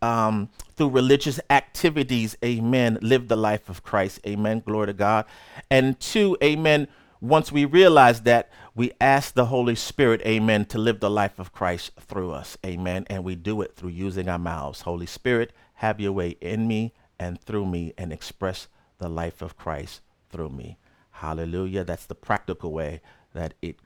um, 0.00 0.48
through 0.76 0.90
religious 0.90 1.40
activities, 1.50 2.36
amen, 2.44 2.98
live 3.02 3.26
the 3.26 3.36
life 3.36 3.68
of 3.68 3.82
Christ, 3.82 4.20
amen, 4.24 4.62
glory 4.64 4.86
to 4.86 4.92
God. 4.92 5.24
And 5.70 5.98
two, 5.98 6.36
amen, 6.42 6.86
once 7.20 7.50
we 7.50 7.64
realize 7.64 8.22
that, 8.22 8.50
we 8.76 8.92
ask 9.00 9.34
the 9.34 9.46
Holy 9.46 9.74
Spirit, 9.74 10.22
amen, 10.24 10.66
to 10.66 10.78
live 10.78 11.00
the 11.00 11.10
life 11.10 11.40
of 11.40 11.52
Christ 11.52 11.90
through 11.98 12.30
us, 12.30 12.56
amen, 12.64 13.06
and 13.10 13.24
we 13.24 13.34
do 13.34 13.60
it 13.62 13.74
through 13.74 13.90
using 13.90 14.28
our 14.28 14.38
mouths. 14.38 14.82
Holy 14.82 15.06
Spirit, 15.06 15.52
have 15.78 16.00
your 16.00 16.12
way 16.12 16.30
in 16.40 16.66
me 16.66 16.92
and 17.20 17.40
through 17.40 17.66
me 17.66 17.92
and 17.96 18.12
express 18.12 18.66
the 18.98 19.08
life 19.08 19.40
of 19.40 19.56
Christ 19.56 20.00
through 20.28 20.50
me. 20.50 20.76
Hallelujah. 21.10 21.84
That's 21.84 22.06
the 22.06 22.16
practical 22.16 22.72
way 22.72 23.00
that 23.32 23.54
it 23.62 23.78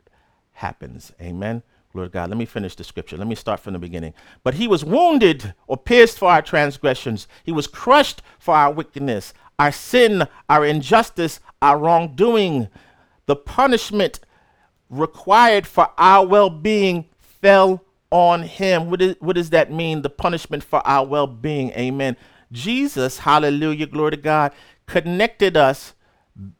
happens. 0.52 1.12
Amen. 1.20 1.62
Lord 1.92 2.12
God. 2.12 2.30
Let 2.30 2.38
me 2.38 2.46
finish 2.46 2.74
the 2.74 2.84
scripture. 2.84 3.18
Let 3.18 3.26
me 3.26 3.34
start 3.34 3.60
from 3.60 3.74
the 3.74 3.78
beginning. 3.78 4.14
But 4.42 4.54
he 4.54 4.66
was 4.66 4.86
wounded 4.86 5.52
or 5.66 5.76
pierced 5.76 6.18
for 6.18 6.30
our 6.30 6.40
transgressions, 6.40 7.28
he 7.44 7.52
was 7.52 7.66
crushed 7.66 8.22
for 8.38 8.54
our 8.54 8.72
wickedness, 8.72 9.34
our 9.58 9.72
sin, 9.72 10.26
our 10.48 10.64
injustice, 10.64 11.40
our 11.60 11.78
wrongdoing. 11.78 12.68
The 13.26 13.36
punishment 13.36 14.20
required 14.88 15.66
for 15.66 15.90
our 15.98 16.26
well 16.26 16.48
being 16.48 17.04
fell 17.18 17.84
on 18.12 18.42
him. 18.42 18.90
What, 18.90 19.02
is, 19.02 19.16
what 19.18 19.34
does 19.34 19.50
that 19.50 19.72
mean? 19.72 20.02
The 20.02 20.10
punishment 20.10 20.62
for 20.62 20.86
our 20.86 21.04
well 21.04 21.26
being. 21.26 21.70
Amen. 21.72 22.16
Jesus, 22.52 23.20
hallelujah, 23.20 23.86
glory 23.86 24.12
to 24.12 24.16
God, 24.18 24.52
connected 24.86 25.56
us 25.56 25.94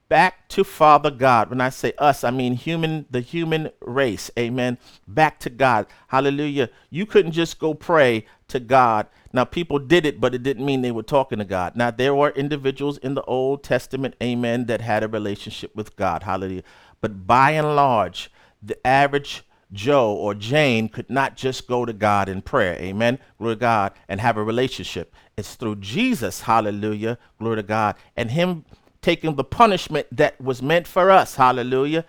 back 0.09 0.49
to 0.49 0.65
Father 0.65 1.11
God. 1.11 1.51
When 1.51 1.61
I 1.61 1.69
say 1.69 1.93
us, 1.99 2.25
I 2.25 2.31
mean 2.31 2.55
human, 2.55 3.07
the 3.11 3.21
human 3.21 3.71
race. 3.81 4.31
Amen. 4.39 4.79
Back 5.07 5.39
to 5.41 5.51
God. 5.51 5.87
Hallelujah. 6.09 6.71
You 6.91 7.05
couldn't 7.07 7.33
just 7.33 7.59
go 7.59 7.75
pray 7.75 8.27
to 8.49 8.59
God. 8.59 9.07
Now, 9.35 9.45
people 9.45 9.79
did 9.79 10.05
it, 10.05 10.21
but 10.21 10.35
it 10.35 10.43
didn't 10.43 10.67
mean 10.67 10.83
they 10.83 10.91
were 10.91 11.03
talking 11.03 11.39
to 11.39 11.45
God. 11.45 11.77
Now, 11.77 11.91
there 11.91 12.15
were 12.15 12.31
individuals 12.31 12.99
in 12.99 13.15
the 13.15 13.23
Old 13.23 13.63
Testament, 13.63 14.15
amen, 14.23 14.67
that 14.67 14.81
had 14.81 15.03
a 15.03 15.09
relationship 15.09 15.75
with 15.75 15.97
God. 15.97 16.23
Hallelujah. 16.23 16.65
But 17.01 17.27
by 17.27 17.53
and 17.53 17.75
large, 17.75 18.31
the 18.63 18.87
average 18.87 19.43
Joe 19.73 20.13
or 20.13 20.35
Jane 20.35 20.89
could 20.89 21.09
not 21.09 21.37
just 21.37 21.67
go 21.67 21.85
to 21.85 21.93
God 21.93 22.29
in 22.29 22.43
prayer, 22.43 22.75
amen, 22.75 23.19
glory 23.39 23.57
to 23.57 23.61
God, 23.61 23.93
and 24.09 24.21
have 24.21 24.37
a 24.37 24.43
relationship. 24.43 25.15
It's 25.37 25.55
through 25.55 25.77
Jesus, 25.77 26.43
hallelujah, 26.43 27.19
glory 27.39 27.57
to 27.57 27.63
God, 27.63 27.97
and 28.17 28.31
Him 28.31 28.65
taking 29.01 29.35
the 29.35 29.45
punishment 29.45 30.07
that 30.13 30.41
was 30.41 30.63
meant 30.63 30.87
for 30.87 31.11
us, 31.11 31.37
hallelujah, 31.37 32.05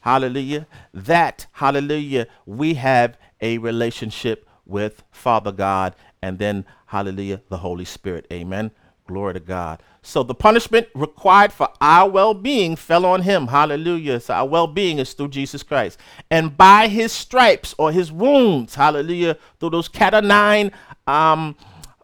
hallelujah, 0.00 0.66
that, 0.94 1.46
hallelujah, 1.52 2.26
we 2.46 2.74
have 2.74 3.18
a 3.40 3.58
relationship 3.58 4.48
with 4.64 5.02
Father 5.10 5.52
God, 5.52 5.96
and 6.22 6.38
then, 6.38 6.64
hallelujah, 6.86 7.42
the 7.48 7.58
Holy 7.58 7.84
Spirit, 7.84 8.26
amen, 8.32 8.70
glory 9.10 9.34
to 9.34 9.40
God. 9.40 9.82
So 10.02 10.22
the 10.22 10.34
punishment 10.34 10.88
required 10.94 11.52
for 11.52 11.68
our 11.80 12.08
well 12.08 12.32
being 12.32 12.76
fell 12.76 13.04
on 13.04 13.22
him. 13.22 13.48
Hallelujah. 13.48 14.20
So 14.20 14.34
our 14.34 14.46
well 14.46 14.66
being 14.66 14.98
is 14.98 15.12
through 15.12 15.28
Jesus 15.28 15.62
Christ. 15.62 15.98
And 16.30 16.56
by 16.56 16.88
his 16.88 17.12
stripes 17.12 17.74
or 17.76 17.92
his 17.92 18.10
wounds, 18.10 18.74
hallelujah, 18.74 19.36
through 19.58 19.70
those 19.70 19.88
cat 19.88 20.14
o' 20.14 20.20
nine 20.20 20.72
um, 21.06 21.56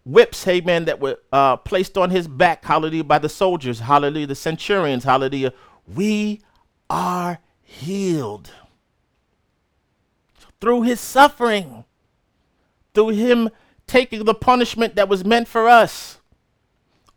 whips, 0.05 0.47
amen, 0.47 0.85
that 0.87 1.01
were 1.01 1.19
uh, 1.33 1.57
placed 1.57 1.97
on 1.97 2.11
his 2.11 2.29
back, 2.29 2.65
hallelujah, 2.65 3.05
by 3.05 3.19
the 3.19 3.29
soldiers, 3.29 3.81
hallelujah, 3.81 4.27
the 4.27 4.35
centurions, 4.35 5.05
hallelujah, 5.05 5.53
we 5.95 6.43
are 6.91 7.39
healed. 7.63 8.51
Through 10.61 10.83
his 10.83 11.01
suffering, 11.01 11.85
through 12.95 13.11
him 13.11 13.51
taking 13.87 14.25
the 14.25 14.35
punishment 14.35 14.97
that 14.97 15.09
was 15.09 15.25
meant 15.25 15.49
for 15.49 15.69
us 15.69 16.19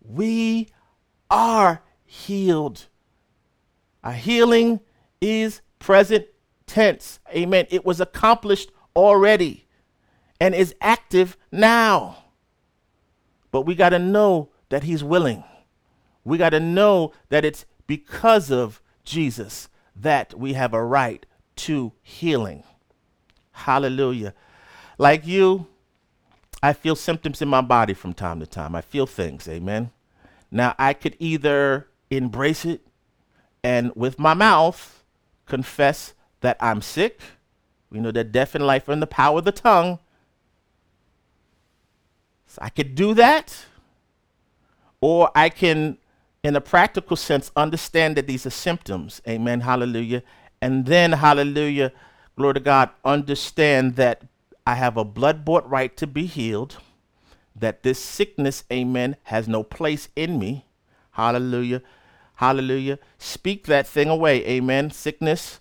we 0.10 0.70
are 1.30 1.84
healed. 2.04 2.88
Our 4.04 4.14
healing 4.14 4.80
is 5.22 5.62
present 5.78 6.26
tense. 6.66 7.20
Amen. 7.30 7.68
It 7.70 7.86
was 7.86 8.02
accomplished 8.02 8.72
already 8.96 9.68
and 10.40 10.56
is 10.56 10.74
active 10.82 11.38
now. 11.52 12.18
But 13.52 13.62
we 13.62 13.76
got 13.76 13.90
to 13.90 14.00
know 14.00 14.50
that 14.70 14.84
He's 14.84 15.04
willing. 15.04 15.44
We 16.24 16.38
got 16.38 16.52
to 16.52 16.60
know 16.60 17.14
that 17.30 17.46
it's 17.46 17.66
because 17.88 18.52
of 18.52 18.82
Jesus 19.04 19.70
that 19.96 20.38
we 20.38 20.54
have 20.54 20.74
a 20.74 20.84
right 20.84 21.26
to 21.58 21.94
healing. 22.02 22.64
Hallelujah. 23.52 24.34
Like 24.98 25.26
you, 25.26 25.68
I 26.62 26.74
feel 26.74 26.96
symptoms 26.96 27.42
in 27.42 27.48
my 27.48 27.62
body 27.62 27.94
from 27.94 28.14
time 28.14 28.40
to 28.40 28.48
time. 28.48 28.76
I 28.76 28.82
feel 28.82 29.06
things. 29.06 29.48
Amen. 29.48 29.92
Now, 30.52 30.76
I 30.80 30.94
could 30.94 31.16
either 31.20 31.88
embrace 32.10 32.66
it 32.66 32.82
and 33.64 33.92
with 33.96 34.18
my 34.18 34.34
mouth 34.34 35.04
confess 35.46 36.14
that 36.42 36.58
I'm 36.60 36.82
sick, 36.82 37.20
We 37.92 38.00
know 38.00 38.12
that 38.12 38.32
death 38.32 38.56
and 38.56 38.66
life 38.66 38.88
are 38.88 38.92
in 38.92 39.00
the 39.00 39.08
power 39.08 39.40
of 39.40 39.46
the 39.46 39.52
tongue. 39.52 40.00
So 42.48 42.60
I 42.62 42.70
could 42.70 42.96
do 42.96 43.14
that, 43.16 43.66
or 45.02 45.32
I 45.36 45.50
can, 45.50 45.98
in 46.44 46.56
a 46.56 46.62
practical 46.62 47.16
sense, 47.16 47.52
understand 47.56 48.18
that 48.18 48.28
these 48.28 48.46
are 48.46 48.52
symptoms. 48.52 49.22
Amen. 49.28 49.62
Hallelujah. 49.62 50.24
And 50.62 50.86
then, 50.86 51.14
hallelujah, 51.14 51.92
glory 52.36 52.56
to 52.56 52.60
God, 52.60 52.90
understand 53.06 53.96
that 53.96 54.24
I 54.66 54.76
have 54.76 54.98
a 54.98 55.06
blood 55.06 55.46
bought 55.46 55.68
right 55.70 55.96
to 55.98 56.06
be 56.06 56.26
healed, 56.26 56.78
that 57.60 57.84
this 57.84 58.00
sickness, 58.00 58.64
amen, 58.72 59.16
has 59.24 59.48
no 59.48 59.64
place 59.64 60.10
in 60.16 60.40
me. 60.40 60.66
Hallelujah. 61.12 61.82
Hallelujah. 62.36 63.00
Speak 63.18 63.66
that 63.68 63.88
thing 63.88 64.08
away. 64.08 64.46
Amen. 64.46 64.92
Sickness, 64.92 65.60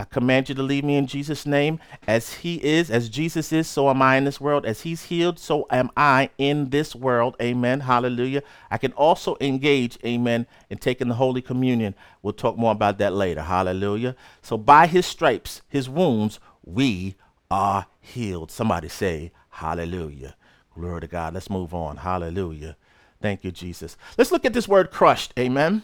I 0.00 0.04
command 0.04 0.48
you 0.48 0.54
to 0.54 0.62
leave 0.62 0.84
me 0.84 0.96
in 0.96 1.06
Jesus' 1.06 1.44
name. 1.44 1.78
As 2.06 2.34
he 2.34 2.56
is, 2.64 2.90
as 2.90 3.08
Jesus 3.08 3.52
is, 3.52 3.68
so 3.68 3.90
am 3.90 4.00
I 4.00 4.16
in 4.16 4.24
this 4.24 4.40
world. 4.40 4.64
As 4.64 4.80
he's 4.80 5.04
healed, 5.04 5.38
so 5.38 5.66
am 5.70 5.90
I 5.96 6.30
in 6.38 6.70
this 6.70 6.94
world. 6.96 7.36
Amen. 7.40 7.80
Hallelujah. 7.80 8.42
I 8.70 8.78
can 8.78 8.92
also 8.94 9.36
engage, 9.40 9.98
amen, 10.04 10.46
in 10.70 10.78
taking 10.78 11.08
the 11.08 11.14
Holy 11.14 11.42
Communion. 11.42 11.94
We'll 12.22 12.32
talk 12.32 12.56
more 12.56 12.72
about 12.72 12.98
that 12.98 13.12
later. 13.12 13.42
Hallelujah. 13.42 14.16
So 14.40 14.56
by 14.56 14.86
his 14.86 15.06
stripes, 15.06 15.62
his 15.68 15.88
wounds, 15.88 16.40
we 16.64 17.16
are 17.50 17.86
healed. 18.00 18.50
Somebody 18.50 18.88
say, 18.88 19.30
Hallelujah. 19.50 20.34
Glory 20.74 21.02
to 21.02 21.06
God. 21.06 21.34
Let's 21.34 21.50
move 21.50 21.74
on. 21.74 21.98
Hallelujah. 21.98 22.76
Thank 23.20 23.44
you, 23.44 23.50
Jesus. 23.50 23.96
Let's 24.18 24.32
look 24.32 24.44
at 24.44 24.52
this 24.52 24.66
word 24.66 24.90
crushed. 24.90 25.32
Amen. 25.38 25.82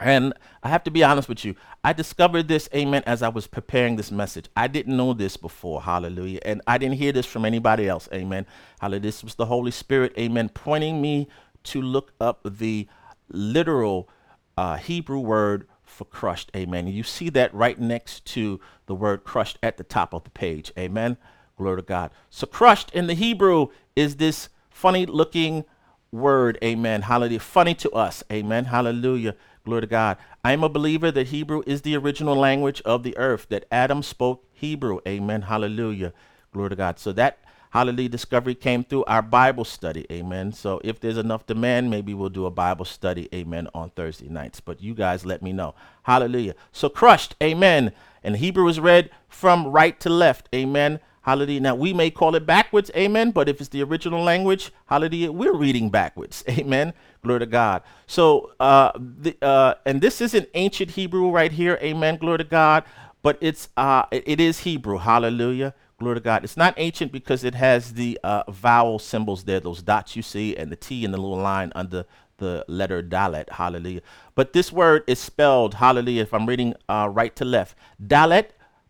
And 0.00 0.32
I 0.62 0.70
have 0.70 0.82
to 0.84 0.90
be 0.90 1.04
honest 1.04 1.28
with 1.28 1.44
you. 1.44 1.54
I 1.84 1.92
discovered 1.92 2.48
this, 2.48 2.68
amen, 2.74 3.02
as 3.06 3.22
I 3.22 3.28
was 3.28 3.46
preparing 3.46 3.96
this 3.96 4.10
message. 4.10 4.46
I 4.56 4.66
didn't 4.66 4.96
know 4.96 5.12
this 5.12 5.36
before, 5.36 5.82
hallelujah. 5.82 6.40
And 6.44 6.62
I 6.66 6.78
didn't 6.78 6.96
hear 6.96 7.12
this 7.12 7.26
from 7.26 7.44
anybody 7.44 7.86
else, 7.86 8.08
amen. 8.12 8.46
Hallelujah. 8.80 9.00
This 9.00 9.22
was 9.22 9.34
the 9.34 9.46
Holy 9.46 9.70
Spirit, 9.70 10.14
amen, 10.18 10.48
pointing 10.50 11.02
me 11.02 11.28
to 11.64 11.82
look 11.82 12.12
up 12.18 12.40
the 12.44 12.88
literal 13.28 14.08
uh, 14.56 14.76
Hebrew 14.76 15.20
word 15.20 15.68
for 15.82 16.06
crushed, 16.06 16.50
amen. 16.56 16.86
You 16.86 17.02
see 17.02 17.28
that 17.30 17.52
right 17.52 17.78
next 17.78 18.24
to 18.26 18.58
the 18.86 18.94
word 18.94 19.24
crushed 19.24 19.58
at 19.62 19.76
the 19.76 19.84
top 19.84 20.14
of 20.14 20.24
the 20.24 20.30
page, 20.30 20.72
amen. 20.78 21.18
Glory 21.60 21.76
to 21.76 21.86
God. 21.86 22.10
So, 22.30 22.46
crushed 22.46 22.90
in 22.92 23.06
the 23.06 23.12
Hebrew 23.12 23.66
is 23.94 24.16
this 24.16 24.48
funny 24.70 25.04
looking 25.04 25.66
word, 26.10 26.56
amen. 26.64 27.02
Hallelujah. 27.02 27.40
Funny 27.40 27.74
to 27.74 27.90
us, 27.90 28.24
amen. 28.32 28.64
Hallelujah. 28.64 29.34
Glory 29.66 29.82
to 29.82 29.86
God. 29.86 30.16
I 30.42 30.52
am 30.52 30.64
a 30.64 30.70
believer 30.70 31.10
that 31.10 31.26
Hebrew 31.26 31.62
is 31.66 31.82
the 31.82 31.98
original 31.98 32.34
language 32.34 32.80
of 32.86 33.02
the 33.02 33.14
earth, 33.18 33.46
that 33.50 33.66
Adam 33.70 34.02
spoke 34.02 34.42
Hebrew. 34.54 35.00
Amen. 35.06 35.42
Hallelujah. 35.42 36.14
Glory 36.50 36.70
to 36.70 36.76
God. 36.76 36.98
So 36.98 37.12
that 37.12 37.40
hallelujah 37.72 38.08
discovery 38.08 38.54
came 38.54 38.82
through 38.82 39.04
our 39.04 39.20
Bible 39.20 39.66
study. 39.66 40.06
Amen. 40.10 40.54
So 40.54 40.80
if 40.82 40.98
there's 40.98 41.18
enough 41.18 41.44
demand, 41.46 41.90
maybe 41.90 42.14
we'll 42.14 42.30
do 42.30 42.46
a 42.46 42.50
Bible 42.50 42.86
study. 42.86 43.28
Amen. 43.34 43.68
On 43.74 43.90
Thursday 43.90 44.30
nights. 44.30 44.60
But 44.60 44.80
you 44.80 44.94
guys 44.94 45.26
let 45.26 45.42
me 45.42 45.52
know. 45.52 45.74
Hallelujah. 46.04 46.54
So 46.72 46.88
crushed. 46.88 47.36
Amen. 47.42 47.92
And 48.24 48.36
Hebrew 48.36 48.66
is 48.66 48.80
read 48.80 49.10
from 49.28 49.66
right 49.66 50.00
to 50.00 50.08
left. 50.08 50.48
Amen. 50.54 51.00
Hallelujah. 51.22 51.60
Now, 51.60 51.74
we 51.74 51.92
may 51.92 52.10
call 52.10 52.34
it 52.34 52.46
backwards, 52.46 52.90
amen, 52.96 53.32
but 53.32 53.48
if 53.48 53.60
it's 53.60 53.68
the 53.68 53.82
original 53.82 54.22
language, 54.22 54.72
hallelujah, 54.86 55.30
we're 55.30 55.54
reading 55.54 55.90
backwards, 55.90 56.42
amen. 56.48 56.94
Glory 57.22 57.40
to 57.40 57.46
God. 57.46 57.82
So, 58.06 58.52
uh, 58.58 58.92
the, 58.96 59.36
uh, 59.42 59.74
and 59.84 60.00
this 60.00 60.22
isn't 60.22 60.48
ancient 60.54 60.92
Hebrew 60.92 61.30
right 61.30 61.52
here, 61.52 61.78
amen, 61.82 62.16
glory 62.16 62.38
to 62.38 62.44
God, 62.44 62.84
but 63.22 63.36
it's, 63.42 63.68
uh, 63.76 64.04
it, 64.10 64.40
is 64.40 64.60
Hebrew, 64.60 64.96
hallelujah, 64.96 65.74
glory 65.98 66.16
to 66.16 66.20
God. 66.22 66.42
It's 66.42 66.56
not 66.56 66.72
ancient 66.78 67.12
because 67.12 67.44
it 67.44 67.54
has 67.54 67.92
the 67.92 68.18
uh, 68.24 68.44
vowel 68.50 68.98
symbols 68.98 69.44
there, 69.44 69.60
those 69.60 69.82
dots 69.82 70.16
you 70.16 70.22
see, 70.22 70.56
and 70.56 70.72
the 70.72 70.76
T 70.76 71.04
in 71.04 71.10
the 71.12 71.18
little 71.18 71.36
line 71.36 71.70
under 71.74 72.06
the 72.38 72.64
letter 72.66 73.02
Dalet, 73.02 73.50
hallelujah. 73.50 74.00
But 74.34 74.54
this 74.54 74.72
word 74.72 75.04
is 75.06 75.18
spelled, 75.18 75.74
hallelujah, 75.74 76.22
if 76.22 76.32
I'm 76.32 76.46
reading 76.46 76.74
uh, 76.88 77.10
right 77.12 77.36
to 77.36 77.44
left, 77.44 77.76
Dalet, 78.02 78.46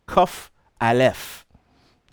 Kuf, 0.07 0.51
Aleph. 0.81 1.40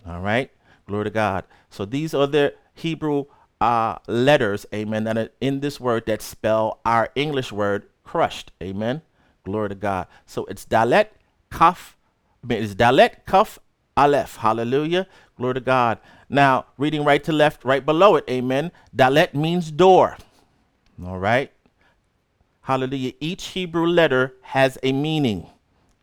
All 0.08 0.20
right. 0.20 0.50
Glory 0.86 1.04
to 1.04 1.10
God. 1.10 1.44
So 1.70 1.84
these 1.84 2.14
are 2.14 2.26
the 2.26 2.54
Hebrew 2.74 3.26
uh, 3.60 3.96
letters, 4.06 4.64
amen, 4.72 5.04
that 5.04 5.18
are 5.18 5.30
in 5.40 5.60
this 5.60 5.78
word 5.78 6.06
that 6.06 6.22
spell 6.22 6.80
our 6.84 7.10
English 7.14 7.52
word 7.52 7.88
crushed. 8.04 8.52
Amen. 8.62 9.02
Glory 9.44 9.68
to 9.70 9.74
God. 9.74 10.06
So 10.26 10.44
it's 10.46 10.64
Dalet, 10.64 11.08
Kaf, 11.50 11.96
I 12.42 12.46
mean, 12.46 12.62
it's 12.62 12.74
Dalet, 12.74 13.26
Kaf, 13.26 13.58
Aleph. 13.96 14.36
Hallelujah. 14.36 15.06
Glory 15.36 15.54
to 15.54 15.60
God. 15.60 15.98
Now, 16.28 16.66
reading 16.76 17.04
right 17.04 17.22
to 17.24 17.32
left, 17.32 17.64
right 17.64 17.84
below 17.84 18.16
it, 18.16 18.24
amen. 18.30 18.72
Dalet 18.94 19.34
means 19.34 19.70
door. 19.70 20.16
All 21.04 21.18
right. 21.18 21.52
Hallelujah. 22.62 23.12
Each 23.20 23.46
Hebrew 23.46 23.86
letter 23.86 24.34
has 24.42 24.78
a 24.82 24.92
meaning. 24.92 25.48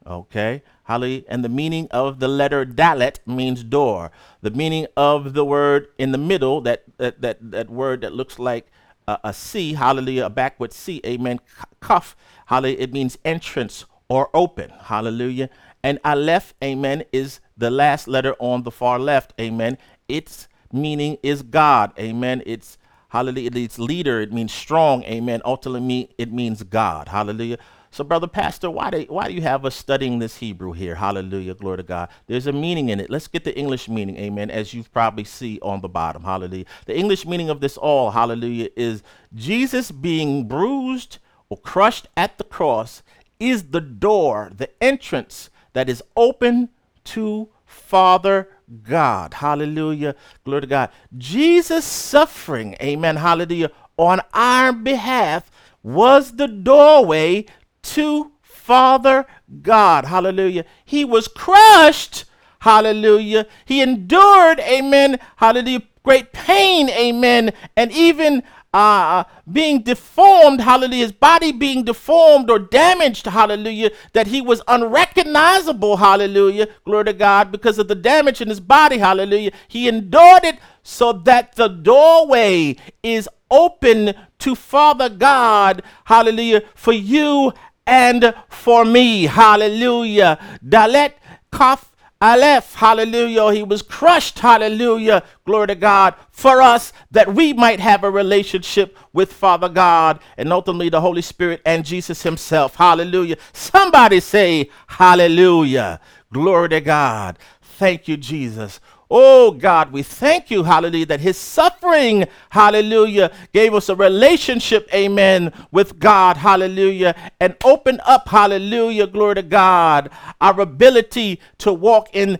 Okay. 0.05 0.63
Hallelujah. 0.86 1.24
And 1.28 1.43
the 1.43 1.50
meaning 1.50 1.88
of 1.91 2.19
the 2.19 2.28
letter 2.28 2.65
dalet 2.65 3.17
means 3.28 3.63
door. 3.63 4.12
The 4.41 4.52
meaning 4.52 4.88
of 4.95 5.34
the 5.34 5.45
word 5.45 5.88
in 5.98 6.12
the 6.12 6.17
middle, 6.17 6.62
that 6.62 6.84
that 6.98 7.21
that, 7.21 7.52
that 7.52 7.69
word 7.69 8.02
that 8.02 8.13
looks 8.13 8.39
like 8.39 8.71
a 9.08 9.34
C, 9.34 9.74
hallelujah, 9.74 10.26
a 10.26 10.30
backward 10.30 10.74
C, 10.74 11.02
amen, 11.06 11.39
Kaf, 11.82 12.15
hallelujah, 12.48 12.78
it 12.80 12.93
means 12.93 13.17
entrance 13.24 13.86
or 14.10 14.30
open, 14.34 14.71
hallelujah. 14.82 15.50
And 15.84 16.00
aleph, 16.04 16.54
amen, 16.63 17.04
is 17.13 17.39
the 17.56 17.69
last 17.69 18.08
letter 18.08 18.36
on 18.39 18.63
the 18.63 18.71
far 18.71 18.98
left, 18.98 19.34
amen. 19.39 19.78
Its 20.08 20.48
meaning 20.71 21.17
is 21.21 21.43
God, 21.43 21.93
amen. 22.00 22.41
It's 22.45 22.78
hallelujah, 23.10 23.52
it's 23.54 23.78
leader, 23.78 24.21
it 24.21 24.34
means 24.34 24.54
strong, 24.54 25.04
amen. 25.04 25.41
Ultimately, 25.45 26.10
it 26.17 26.34
means 26.34 26.63
God, 26.63 27.10
hallelujah. 27.10 27.58
So, 27.95 28.03
brother 28.03 28.27
pastor, 28.27 28.69
why 28.69 28.89
do, 28.89 29.05
why 29.08 29.29
do 29.29 29.34
you 29.34 29.41
have 29.43 29.63
us 29.63 29.73
studying 29.73 30.19
this 30.19 30.36
Hebrew 30.36 30.73
here? 30.73 30.95
Hallelujah, 30.95 31.53
glory 31.53 31.77
to 31.77 31.84
God. 31.84 32.10
There's 32.27 32.45
a 32.45 32.51
meaning 32.51 32.89
in 32.89 32.99
it. 32.99 33.10
Let's 33.10 33.29
get 33.29 33.45
the 33.45 33.58
English 33.58 33.88
meaning, 33.88 34.17
amen, 34.17 34.51
as 34.51 34.73
you 34.73 34.84
probably 34.84 35.23
see 35.23 35.60
on 35.62 35.79
the 35.79 35.88
bottom. 35.88 36.21
Hallelujah. 36.21 36.65
The 36.88 36.97
English 36.97 37.25
meaning 37.25 37.49
of 37.49 37.62
this 37.62 37.77
all, 37.77 38.12
hallelujah, 38.12 38.67
is 38.75 39.01
Jesus 39.34 39.91
being 39.91 40.45
bruised 40.45 41.19
or 41.47 41.58
crushed 41.58 42.10
at 42.17 42.38
the 42.38 42.43
cross 42.43 43.01
is 43.39 43.69
the 43.69 43.79
door, 43.79 44.51
the 44.53 44.69
entrance 44.84 45.49
that 45.71 45.89
is 45.89 46.03
open 46.17 46.71
to 47.05 47.47
Father 47.63 48.49
God. 48.84 49.36
Hallelujah. 49.36 50.15
Glory 50.43 50.60
to 50.60 50.67
God. 50.67 50.89
Jesus 51.17 51.86
suffering, 51.86 52.75
amen, 52.81 53.15
hallelujah, 53.15 53.71
on 53.95 54.19
our 54.34 54.73
behalf 54.73 55.49
was 55.81 56.34
the 56.34 56.47
doorway 56.47 57.45
to 57.93 58.32
Father 58.41 59.26
God. 59.62 60.06
Hallelujah. 60.06 60.65
He 60.84 61.06
was 61.06 61.28
crushed. 61.28 62.26
Hallelujah. 62.60 63.45
He 63.65 63.82
endured, 63.82 64.60
amen. 64.60 65.19
Hallelujah. 65.36 65.84
Great 66.04 66.34
pain, 66.34 66.89
amen. 66.89 67.52
And 67.76 67.91
even 67.91 68.43
uh, 68.76 69.24
being 69.52 69.82
deformed, 69.82 70.60
hallelujah, 70.60 71.04
his 71.04 71.12
body 71.13 71.52
being 71.54 71.84
deformed 71.84 72.50
or 72.50 72.60
damaged, 72.60 73.26
hallelujah, 73.26 73.89
that 74.12 74.28
he 74.28 74.41
was 74.41 74.62
unrecognizable, 74.67 75.95
hallelujah, 75.95 76.67
glory 76.84 77.06
to 77.06 77.13
God, 77.13 77.54
because 77.54 77.80
of 77.80 77.88
the 77.88 77.95
damage 77.95 78.41
in 78.41 78.50
his 78.50 78.60
body, 78.60 78.98
hallelujah. 78.98 79.52
He 79.69 79.88
endured 79.88 80.43
it 80.43 80.60
so 80.84 81.13
that 81.13 81.56
the 81.56 81.69
doorway 81.69 82.76
is 83.02 83.30
open 83.50 84.13
to 84.39 84.56
Father 84.56 85.08
God, 85.08 85.82
hallelujah, 86.04 86.63
for 86.76 86.91
you 86.91 87.54
and 87.86 88.34
for 88.50 88.86
me. 88.86 89.24
Hallelujah. 89.24 90.39
Dalet 90.63 91.13
Kaf 91.52 91.91
Aleph, 92.21 92.76
hallelujah. 92.76 93.52
He 93.52 93.62
was 93.62 93.82
crushed, 93.82 94.39
hallelujah. 94.39 95.21
Glory 95.45 95.67
to 95.67 95.76
God 95.76 96.15
for 96.32 96.62
us 96.62 96.93
that 97.12 97.36
we 97.36 97.52
might 97.52 97.80
have 97.82 98.04
a 98.04 98.10
relationship 98.10 98.98
with 99.12 99.34
Father 99.34 99.67
God 99.67 100.19
and 100.38 100.52
ultimately 100.52 100.89
the 100.89 101.02
Holy 101.02 101.21
Spirit 101.21 101.62
and 101.65 101.86
Jesus 101.86 102.24
Himself. 102.24 102.76
Hallelujah. 102.76 103.36
Somebody 103.52 104.21
say, 104.21 104.69
Hallelujah. 104.88 106.00
Glory 106.32 106.69
to 106.69 106.82
God. 106.82 107.38
Thank 107.62 108.08
you, 108.08 108.15
Jesus. 108.15 108.80
Oh 109.09 109.51
God, 109.51 109.91
we 109.91 110.01
thank 110.03 110.49
you, 110.49 110.63
hallelujah, 110.63 111.05
that 111.07 111.19
his 111.19 111.37
suffering, 111.37 112.25
hallelujah, 112.49 113.31
gave 113.53 113.73
us 113.73 113.89
a 113.89 113.95
relationship, 113.95 114.89
amen, 114.93 115.53
with 115.71 115.99
God, 115.99 116.37
hallelujah, 116.37 117.15
and 117.39 117.55
opened 117.63 118.01
up, 118.05 118.27
hallelujah, 118.27 119.07
glory 119.07 119.35
to 119.35 119.43
God, 119.43 120.09
our 120.41 120.59
ability 120.59 121.39
to 121.59 121.71
walk 121.71 122.09
in 122.13 122.39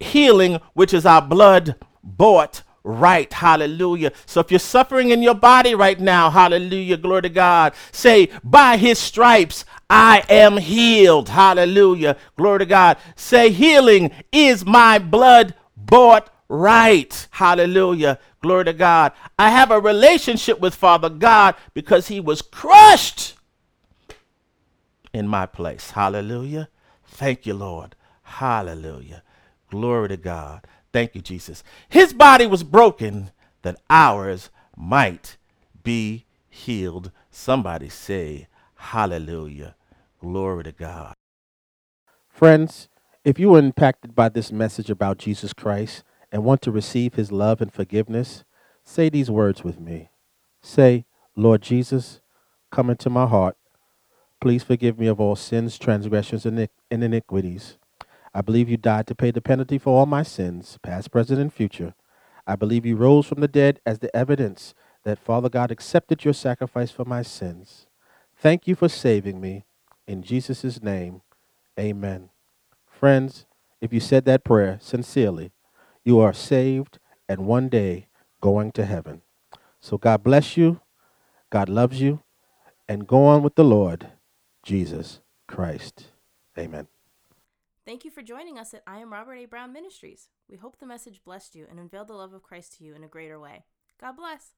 healing, 0.00 0.58
which 0.74 0.94
is 0.94 1.04
our 1.06 1.22
blood 1.22 1.76
bought 2.02 2.62
right. 2.84 3.32
Hallelujah. 3.32 4.12
So 4.26 4.40
if 4.40 4.50
you're 4.50 4.60
suffering 4.60 5.10
in 5.10 5.22
your 5.22 5.34
body 5.34 5.74
right 5.74 5.98
now, 5.98 6.30
hallelujah, 6.30 6.96
glory 6.96 7.22
to 7.22 7.28
God, 7.28 7.74
say, 7.92 8.30
by 8.44 8.76
his 8.76 8.98
stripes, 8.98 9.64
I 9.90 10.24
am 10.28 10.56
healed. 10.56 11.28
Hallelujah. 11.28 12.16
Glory 12.36 12.60
to 12.60 12.66
God. 12.66 12.96
Say, 13.14 13.50
healing 13.50 14.10
is 14.32 14.64
my 14.64 14.98
blood 14.98 15.54
bought 15.86 16.30
right. 16.48 17.28
Hallelujah. 17.30 18.18
Glory 18.42 18.64
to 18.66 18.72
God. 18.72 19.12
I 19.38 19.50
have 19.50 19.70
a 19.70 19.80
relationship 19.80 20.60
with 20.60 20.74
Father 20.74 21.08
God 21.08 21.54
because 21.74 22.08
he 22.08 22.20
was 22.20 22.42
crushed 22.42 23.34
in 25.12 25.26
my 25.26 25.46
place. 25.46 25.92
Hallelujah. 25.92 26.68
Thank 27.04 27.46
you, 27.46 27.54
Lord. 27.54 27.94
Hallelujah. 28.22 29.22
Glory 29.70 30.08
to 30.08 30.16
God. 30.16 30.66
Thank 30.92 31.14
you, 31.14 31.20
Jesus. 31.20 31.64
His 31.88 32.12
body 32.12 32.46
was 32.46 32.62
broken 32.62 33.30
that 33.62 33.80
ours 33.90 34.50
might 34.76 35.36
be 35.82 36.26
healed. 36.48 37.10
Somebody 37.30 37.88
say, 37.88 38.48
Hallelujah. 38.76 39.74
Glory 40.20 40.64
to 40.64 40.72
God. 40.72 41.14
Friends, 42.28 42.88
if 43.26 43.40
you 43.40 43.48
were 43.48 43.58
impacted 43.58 44.14
by 44.14 44.28
this 44.28 44.52
message 44.52 44.88
about 44.88 45.18
Jesus 45.18 45.52
Christ 45.52 46.04
and 46.30 46.44
want 46.44 46.62
to 46.62 46.70
receive 46.70 47.14
his 47.14 47.32
love 47.32 47.60
and 47.60 47.72
forgiveness, 47.72 48.44
say 48.84 49.08
these 49.08 49.28
words 49.28 49.64
with 49.64 49.80
me. 49.80 50.10
Say, 50.62 51.06
Lord 51.34 51.60
Jesus, 51.60 52.20
come 52.70 52.88
into 52.88 53.10
my 53.10 53.26
heart. 53.26 53.56
Please 54.40 54.62
forgive 54.62 54.96
me 54.96 55.08
of 55.08 55.18
all 55.18 55.34
sins, 55.34 55.76
transgressions, 55.76 56.46
and 56.46 56.68
iniquities. 56.88 57.78
I 58.32 58.42
believe 58.42 58.68
you 58.68 58.76
died 58.76 59.08
to 59.08 59.16
pay 59.16 59.32
the 59.32 59.40
penalty 59.40 59.78
for 59.78 59.98
all 59.98 60.06
my 60.06 60.22
sins, 60.22 60.78
past, 60.84 61.10
present, 61.10 61.40
and 61.40 61.52
future. 61.52 61.94
I 62.46 62.54
believe 62.54 62.86
you 62.86 62.94
rose 62.94 63.26
from 63.26 63.40
the 63.40 63.48
dead 63.48 63.80
as 63.84 63.98
the 63.98 64.14
evidence 64.14 64.72
that 65.02 65.18
Father 65.18 65.48
God 65.48 65.72
accepted 65.72 66.24
your 66.24 66.34
sacrifice 66.34 66.92
for 66.92 67.04
my 67.04 67.22
sins. 67.22 67.88
Thank 68.36 68.68
you 68.68 68.76
for 68.76 68.88
saving 68.88 69.40
me. 69.40 69.64
In 70.06 70.22
Jesus' 70.22 70.80
name, 70.80 71.22
amen. 71.76 72.30
Friends, 72.98 73.44
if 73.82 73.92
you 73.92 74.00
said 74.00 74.24
that 74.24 74.42
prayer 74.42 74.78
sincerely, 74.80 75.52
you 76.02 76.18
are 76.18 76.32
saved 76.32 76.98
and 77.28 77.46
one 77.46 77.68
day 77.68 78.08
going 78.40 78.72
to 78.72 78.86
heaven. 78.86 79.20
So 79.80 79.98
God 79.98 80.22
bless 80.22 80.56
you. 80.56 80.80
God 81.50 81.68
loves 81.68 82.00
you. 82.00 82.22
And 82.88 83.06
go 83.06 83.26
on 83.26 83.42
with 83.42 83.54
the 83.54 83.64
Lord, 83.64 84.12
Jesus 84.62 85.20
Christ. 85.46 86.06
Amen. 86.58 86.86
Thank 87.84 88.06
you 88.06 88.10
for 88.10 88.22
joining 88.22 88.58
us 88.58 88.72
at 88.72 88.82
I 88.86 89.00
Am 89.00 89.12
Robert 89.12 89.34
A. 89.34 89.44
Brown 89.44 89.74
Ministries. 89.74 90.28
We 90.48 90.56
hope 90.56 90.78
the 90.78 90.86
message 90.86 91.20
blessed 91.22 91.54
you 91.54 91.66
and 91.68 91.78
unveiled 91.78 92.08
the 92.08 92.14
love 92.14 92.32
of 92.32 92.42
Christ 92.42 92.78
to 92.78 92.84
you 92.84 92.94
in 92.94 93.04
a 93.04 93.08
greater 93.08 93.38
way. 93.38 93.64
God 94.00 94.16
bless. 94.16 94.52